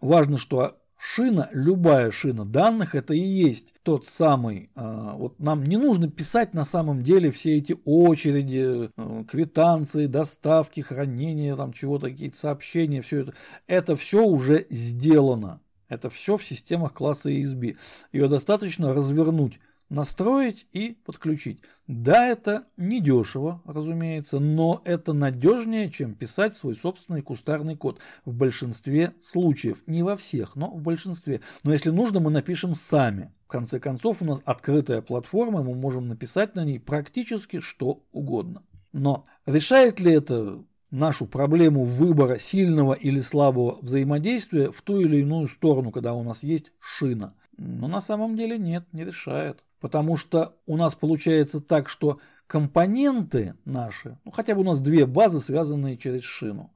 Важно, 0.00 0.38
что 0.38 0.78
Шина, 0.98 1.50
любая 1.52 2.10
шина 2.10 2.46
данных, 2.46 2.94
это 2.94 3.12
и 3.12 3.20
есть 3.20 3.74
тот 3.82 4.06
самый, 4.06 4.70
а, 4.74 5.14
вот 5.14 5.38
нам 5.38 5.62
не 5.62 5.76
нужно 5.76 6.10
писать 6.10 6.54
на 6.54 6.64
самом 6.64 7.02
деле 7.02 7.30
все 7.30 7.58
эти 7.58 7.76
очереди, 7.84 8.90
э, 8.96 9.24
квитанции, 9.30 10.06
доставки, 10.06 10.80
хранения, 10.80 11.54
там 11.54 11.74
чего-то, 11.74 12.08
какие-то 12.08 12.38
сообщения, 12.38 13.02
все 13.02 13.22
это. 13.22 13.34
Это 13.66 13.94
все 13.94 14.24
уже 14.24 14.66
сделано. 14.70 15.60
Это 15.88 16.08
все 16.08 16.36
в 16.36 16.44
системах 16.44 16.94
класса 16.94 17.28
ESB. 17.28 17.76
Ее 18.12 18.28
достаточно 18.28 18.94
развернуть 18.94 19.60
настроить 19.88 20.66
и 20.72 20.98
подключить. 21.04 21.60
Да, 21.86 22.26
это 22.26 22.66
не 22.76 23.00
дешево, 23.00 23.62
разумеется, 23.64 24.40
но 24.40 24.82
это 24.84 25.12
надежнее, 25.12 25.90
чем 25.90 26.14
писать 26.14 26.56
свой 26.56 26.74
собственный 26.74 27.22
кустарный 27.22 27.76
код 27.76 28.00
в 28.24 28.34
большинстве 28.34 29.14
случаев. 29.22 29.78
Не 29.86 30.02
во 30.02 30.16
всех, 30.16 30.56
но 30.56 30.70
в 30.70 30.82
большинстве. 30.82 31.40
Но 31.62 31.72
если 31.72 31.90
нужно, 31.90 32.20
мы 32.20 32.30
напишем 32.30 32.74
сами. 32.74 33.32
В 33.46 33.48
конце 33.48 33.78
концов, 33.78 34.22
у 34.22 34.24
нас 34.24 34.40
открытая 34.44 35.02
платформа, 35.02 35.62
мы 35.62 35.74
можем 35.74 36.08
написать 36.08 36.56
на 36.56 36.64
ней 36.64 36.80
практически 36.80 37.60
что 37.60 38.02
угодно. 38.10 38.64
Но 38.92 39.26
решает 39.46 40.00
ли 40.00 40.12
это 40.12 40.64
нашу 40.90 41.26
проблему 41.26 41.84
выбора 41.84 42.38
сильного 42.38 42.94
или 42.94 43.20
слабого 43.20 43.78
взаимодействия 43.82 44.72
в 44.72 44.82
ту 44.82 45.00
или 45.00 45.18
иную 45.18 45.46
сторону, 45.46 45.92
когда 45.92 46.14
у 46.14 46.24
нас 46.24 46.42
есть 46.42 46.72
шина? 46.80 47.34
Но 47.56 47.88
на 47.88 48.00
самом 48.00 48.36
деле 48.36 48.58
нет, 48.58 48.84
не 48.92 49.04
решает. 49.04 49.62
Потому 49.86 50.16
что 50.16 50.56
у 50.66 50.76
нас 50.76 50.96
получается 50.96 51.60
так, 51.60 51.88
что 51.88 52.18
компоненты 52.48 53.54
наши, 53.64 54.18
ну 54.24 54.32
хотя 54.32 54.56
бы 54.56 54.62
у 54.62 54.64
нас 54.64 54.80
две 54.80 55.06
базы, 55.06 55.38
связанные 55.38 55.96
через 55.96 56.24
шину, 56.24 56.72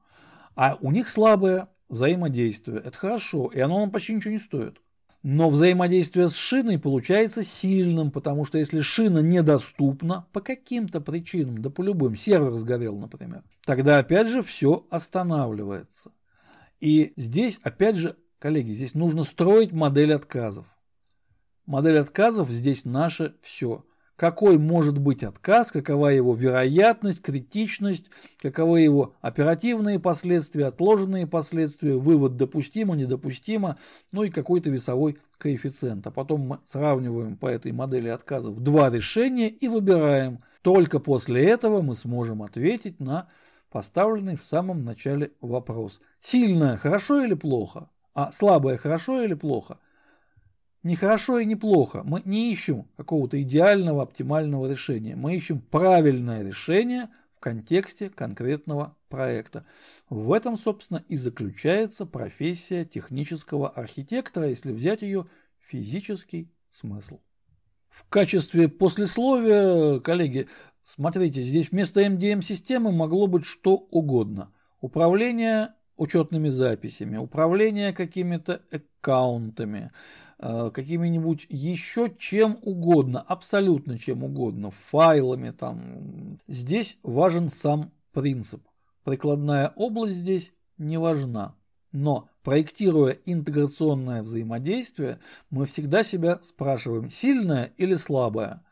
а 0.55 0.77
у 0.79 0.93
них 0.93 1.09
слабое 1.09 1.67
взаимодействие. 1.89 2.77
Это 2.77 2.97
хорошо, 2.97 3.47
и 3.47 3.59
оно 3.59 3.79
нам 3.79 3.91
почти 3.91 4.13
ничего 4.13 4.31
не 4.31 4.39
стоит. 4.39 4.77
Но 5.23 5.49
взаимодействие 5.49 6.29
с 6.29 6.35
шиной 6.35 6.79
получается 6.79 7.43
сильным, 7.43 8.11
потому 8.11 8.45
что 8.45 8.57
если 8.57 8.79
шина 8.79 9.19
недоступна 9.19 10.25
по 10.31 10.39
каким-то 10.39 11.01
причинам, 11.01 11.61
да 11.61 11.69
по 11.69 11.81
любым, 11.81 12.15
сервер 12.15 12.53
сгорел, 12.53 12.97
например, 12.97 13.43
тогда 13.65 13.97
опять 13.97 14.29
же 14.29 14.41
все 14.41 14.87
останавливается. 14.89 16.13
И 16.79 17.11
здесь, 17.17 17.59
опять 17.61 17.97
же, 17.97 18.15
коллеги, 18.39 18.71
здесь 18.71 18.93
нужно 18.93 19.23
строить 19.23 19.73
модель 19.73 20.13
отказов. 20.13 20.65
Модель 21.71 21.99
отказов 21.99 22.49
здесь 22.49 22.83
наше 22.83 23.33
все. 23.41 23.85
Какой 24.17 24.57
может 24.57 24.97
быть 24.97 25.23
отказ, 25.23 25.71
какова 25.71 26.09
его 26.09 26.35
вероятность, 26.35 27.21
критичность, 27.21 28.07
каковы 28.41 28.81
его 28.81 29.13
оперативные 29.21 29.97
последствия, 29.97 30.65
отложенные 30.65 31.27
последствия, 31.27 31.95
вывод 31.95 32.35
допустимо, 32.35 32.97
недопустимо, 32.97 33.77
ну 34.11 34.23
и 34.23 34.29
какой-то 34.29 34.69
весовой 34.69 35.19
коэффициент. 35.37 36.05
А 36.05 36.11
потом 36.11 36.41
мы 36.41 36.59
сравниваем 36.65 37.37
по 37.37 37.47
этой 37.47 37.71
модели 37.71 38.09
отказов 38.09 38.61
два 38.61 38.89
решения 38.89 39.47
и 39.47 39.69
выбираем. 39.69 40.39
Только 40.63 40.99
после 40.99 41.45
этого 41.45 41.81
мы 41.81 41.95
сможем 41.95 42.43
ответить 42.43 42.99
на 42.99 43.29
поставленный 43.71 44.35
в 44.35 44.43
самом 44.43 44.83
начале 44.83 45.31
вопрос. 45.39 46.01
Сильное 46.19 46.75
хорошо 46.75 47.23
или 47.23 47.33
плохо? 47.33 47.87
А 48.13 48.33
слабое 48.33 48.75
хорошо 48.75 49.23
или 49.23 49.35
плохо? 49.35 49.77
Не 50.83 50.95
хорошо 50.95 51.39
и 51.39 51.45
не 51.45 51.55
плохо. 51.55 52.01
Мы 52.03 52.21
не 52.25 52.51
ищем 52.51 52.87
какого-то 52.97 53.41
идеального, 53.41 54.03
оптимального 54.03 54.69
решения. 54.69 55.15
Мы 55.15 55.35
ищем 55.35 55.61
правильное 55.61 56.43
решение 56.43 57.09
в 57.35 57.39
контексте 57.39 58.09
конкретного 58.09 58.95
проекта. 59.07 59.65
В 60.09 60.33
этом, 60.33 60.57
собственно, 60.57 61.03
и 61.07 61.17
заключается 61.17 62.05
профессия 62.05 62.85
технического 62.85 63.69
архитектора, 63.69 64.49
если 64.49 64.71
взять 64.71 65.01
ее 65.01 65.27
физический 65.59 66.51
смысл. 66.71 67.19
В 67.89 68.07
качестве 68.07 68.69
послесловия, 68.69 69.99
коллеги, 69.99 70.47
смотрите, 70.83 71.41
здесь 71.41 71.71
вместо 71.71 72.01
MDM-системы 72.01 72.91
могло 72.91 73.27
быть 73.27 73.45
что 73.45 73.75
угодно. 73.75 74.51
Управление 74.79 75.73
учетными 75.97 76.49
записями, 76.49 77.17
управление 77.17 77.93
какими-то 77.93 78.61
аккаунтами, 78.71 79.91
какими-нибудь 80.41 81.45
еще 81.49 82.11
чем 82.17 82.57
угодно, 82.63 83.21
абсолютно 83.21 83.99
чем 83.99 84.23
угодно, 84.23 84.71
файлами 84.89 85.51
там. 85.51 86.39
Здесь 86.47 86.97
важен 87.03 87.49
сам 87.49 87.91
принцип. 88.11 88.63
Прикладная 89.03 89.71
область 89.75 90.15
здесь 90.15 90.51
не 90.77 90.97
важна. 90.97 91.55
Но 91.91 92.29
проектируя 92.43 93.17
интеграционное 93.25 94.23
взаимодействие, 94.23 95.19
мы 95.49 95.65
всегда 95.65 96.03
себя 96.03 96.39
спрашиваем, 96.41 97.09
сильное 97.09 97.73
или 97.77 97.95
слабое. 97.95 98.63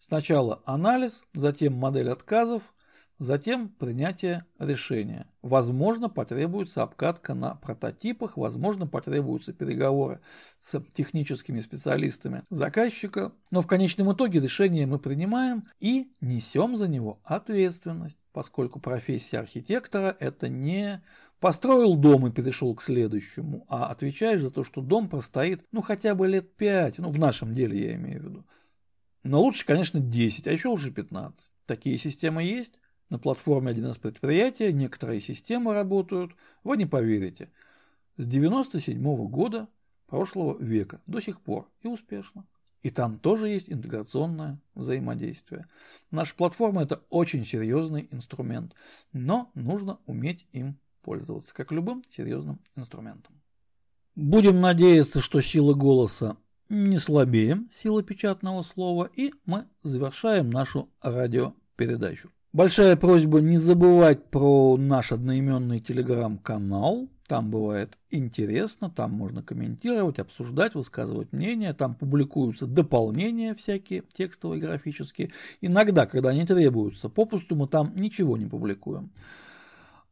Сначала 0.00 0.62
анализ, 0.64 1.22
затем 1.34 1.74
модель 1.74 2.10
отказов, 2.10 2.73
Затем 3.18 3.68
принятие 3.68 4.44
решения. 4.58 5.28
Возможно, 5.40 6.08
потребуется 6.08 6.82
обкатка 6.82 7.34
на 7.34 7.54
прототипах, 7.54 8.36
возможно, 8.36 8.88
потребуются 8.88 9.52
переговоры 9.52 10.20
с 10.58 10.82
техническими 10.92 11.60
специалистами 11.60 12.42
заказчика, 12.50 13.32
но 13.52 13.62
в 13.62 13.68
конечном 13.68 14.12
итоге 14.12 14.40
решение 14.40 14.86
мы 14.86 14.98
принимаем 14.98 15.68
и 15.78 16.12
несем 16.20 16.76
за 16.76 16.88
него 16.88 17.20
ответственность. 17.24 18.18
поскольку 18.32 18.80
профессия 18.80 19.38
архитектора– 19.38 20.16
это 20.18 20.48
не 20.48 21.00
построил 21.38 21.94
дом 21.94 22.26
и 22.26 22.32
перешел 22.32 22.74
к 22.74 22.82
следующему, 22.82 23.64
а 23.68 23.86
отвечаешь 23.86 24.40
за 24.40 24.50
то, 24.50 24.64
что 24.64 24.80
дом 24.80 25.08
простоит, 25.08 25.64
ну, 25.70 25.82
хотя 25.82 26.16
бы 26.16 26.26
лет 26.26 26.56
пять, 26.56 26.98
ну, 26.98 27.10
в 27.10 27.18
нашем 27.20 27.54
деле 27.54 27.80
я 27.80 27.94
имею 27.94 28.20
в 28.20 28.24
виду. 28.24 28.46
Но 29.22 29.40
лучше, 29.40 29.64
конечно, 29.64 30.00
10, 30.00 30.48
а 30.48 30.52
еще 30.52 30.66
лучше 30.66 30.90
15. 30.90 31.52
Такие 31.64 31.96
системы 31.96 32.42
есть. 32.42 32.80
На 33.10 33.18
платформе 33.18 33.72
1С 33.72 34.00
предприятия 34.00 34.72
некоторые 34.72 35.20
системы 35.20 35.74
работают, 35.74 36.32
вы 36.62 36.76
не 36.76 36.86
поверите, 36.86 37.50
с 38.16 38.26
97 38.26 38.98
-го 38.98 39.28
года 39.28 39.68
прошлого 40.06 40.60
века 40.62 41.00
до 41.06 41.20
сих 41.20 41.40
пор 41.40 41.68
и 41.82 41.88
успешно. 41.88 42.46
И 42.82 42.90
там 42.90 43.18
тоже 43.18 43.48
есть 43.48 43.70
интеграционное 43.70 44.60
взаимодействие. 44.74 45.66
Наша 46.10 46.34
платформа 46.34 46.82
это 46.82 47.02
очень 47.08 47.46
серьезный 47.46 48.08
инструмент, 48.10 48.74
но 49.12 49.50
нужно 49.54 49.98
уметь 50.06 50.46
им 50.52 50.78
пользоваться, 51.00 51.54
как 51.54 51.72
любым 51.72 52.02
серьезным 52.10 52.60
инструментом. 52.76 53.40
Будем 54.16 54.60
надеяться, 54.60 55.20
что 55.20 55.40
сила 55.40 55.74
голоса 55.74 56.36
не 56.68 56.98
слабее 56.98 57.64
силы 57.72 58.02
печатного 58.02 58.62
слова, 58.62 59.10
и 59.14 59.32
мы 59.44 59.66
завершаем 59.82 60.50
нашу 60.50 60.90
радиопередачу. 61.00 62.30
Большая 62.54 62.96
просьба 62.96 63.40
не 63.40 63.58
забывать 63.58 64.24
про 64.26 64.76
наш 64.76 65.10
одноименный 65.10 65.80
телеграм-канал. 65.80 67.08
Там 67.26 67.50
бывает 67.50 67.98
интересно, 68.12 68.90
там 68.90 69.10
можно 69.10 69.42
комментировать, 69.42 70.20
обсуждать, 70.20 70.76
высказывать 70.76 71.32
мнение, 71.32 71.74
там 71.74 71.96
публикуются 71.96 72.66
дополнения 72.66 73.56
всякие, 73.56 74.04
текстовые, 74.16 74.60
графические. 74.60 75.32
Иногда, 75.62 76.06
когда 76.06 76.28
они 76.28 76.46
требуются, 76.46 77.08
попусту 77.08 77.56
мы 77.56 77.66
там 77.66 77.92
ничего 77.96 78.36
не 78.36 78.46
публикуем. 78.46 79.10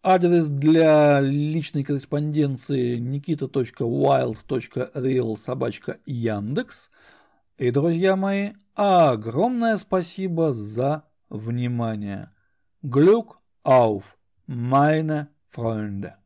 Адрес 0.02 0.48
для 0.48 1.20
личной 1.20 1.84
корреспонденции 1.84 2.98
nikita.wild.real 2.98 5.38
собачка 5.38 5.98
Яндекс. 6.06 6.90
И, 7.58 7.70
друзья 7.70 8.16
мои, 8.16 8.54
огромное 8.74 9.76
спасибо 9.76 10.52
за 10.52 11.04
внимание. 11.32 12.30
Glück 12.82 13.38
auf, 13.62 14.18
meine 14.46 15.34
Freunde. 15.48 16.21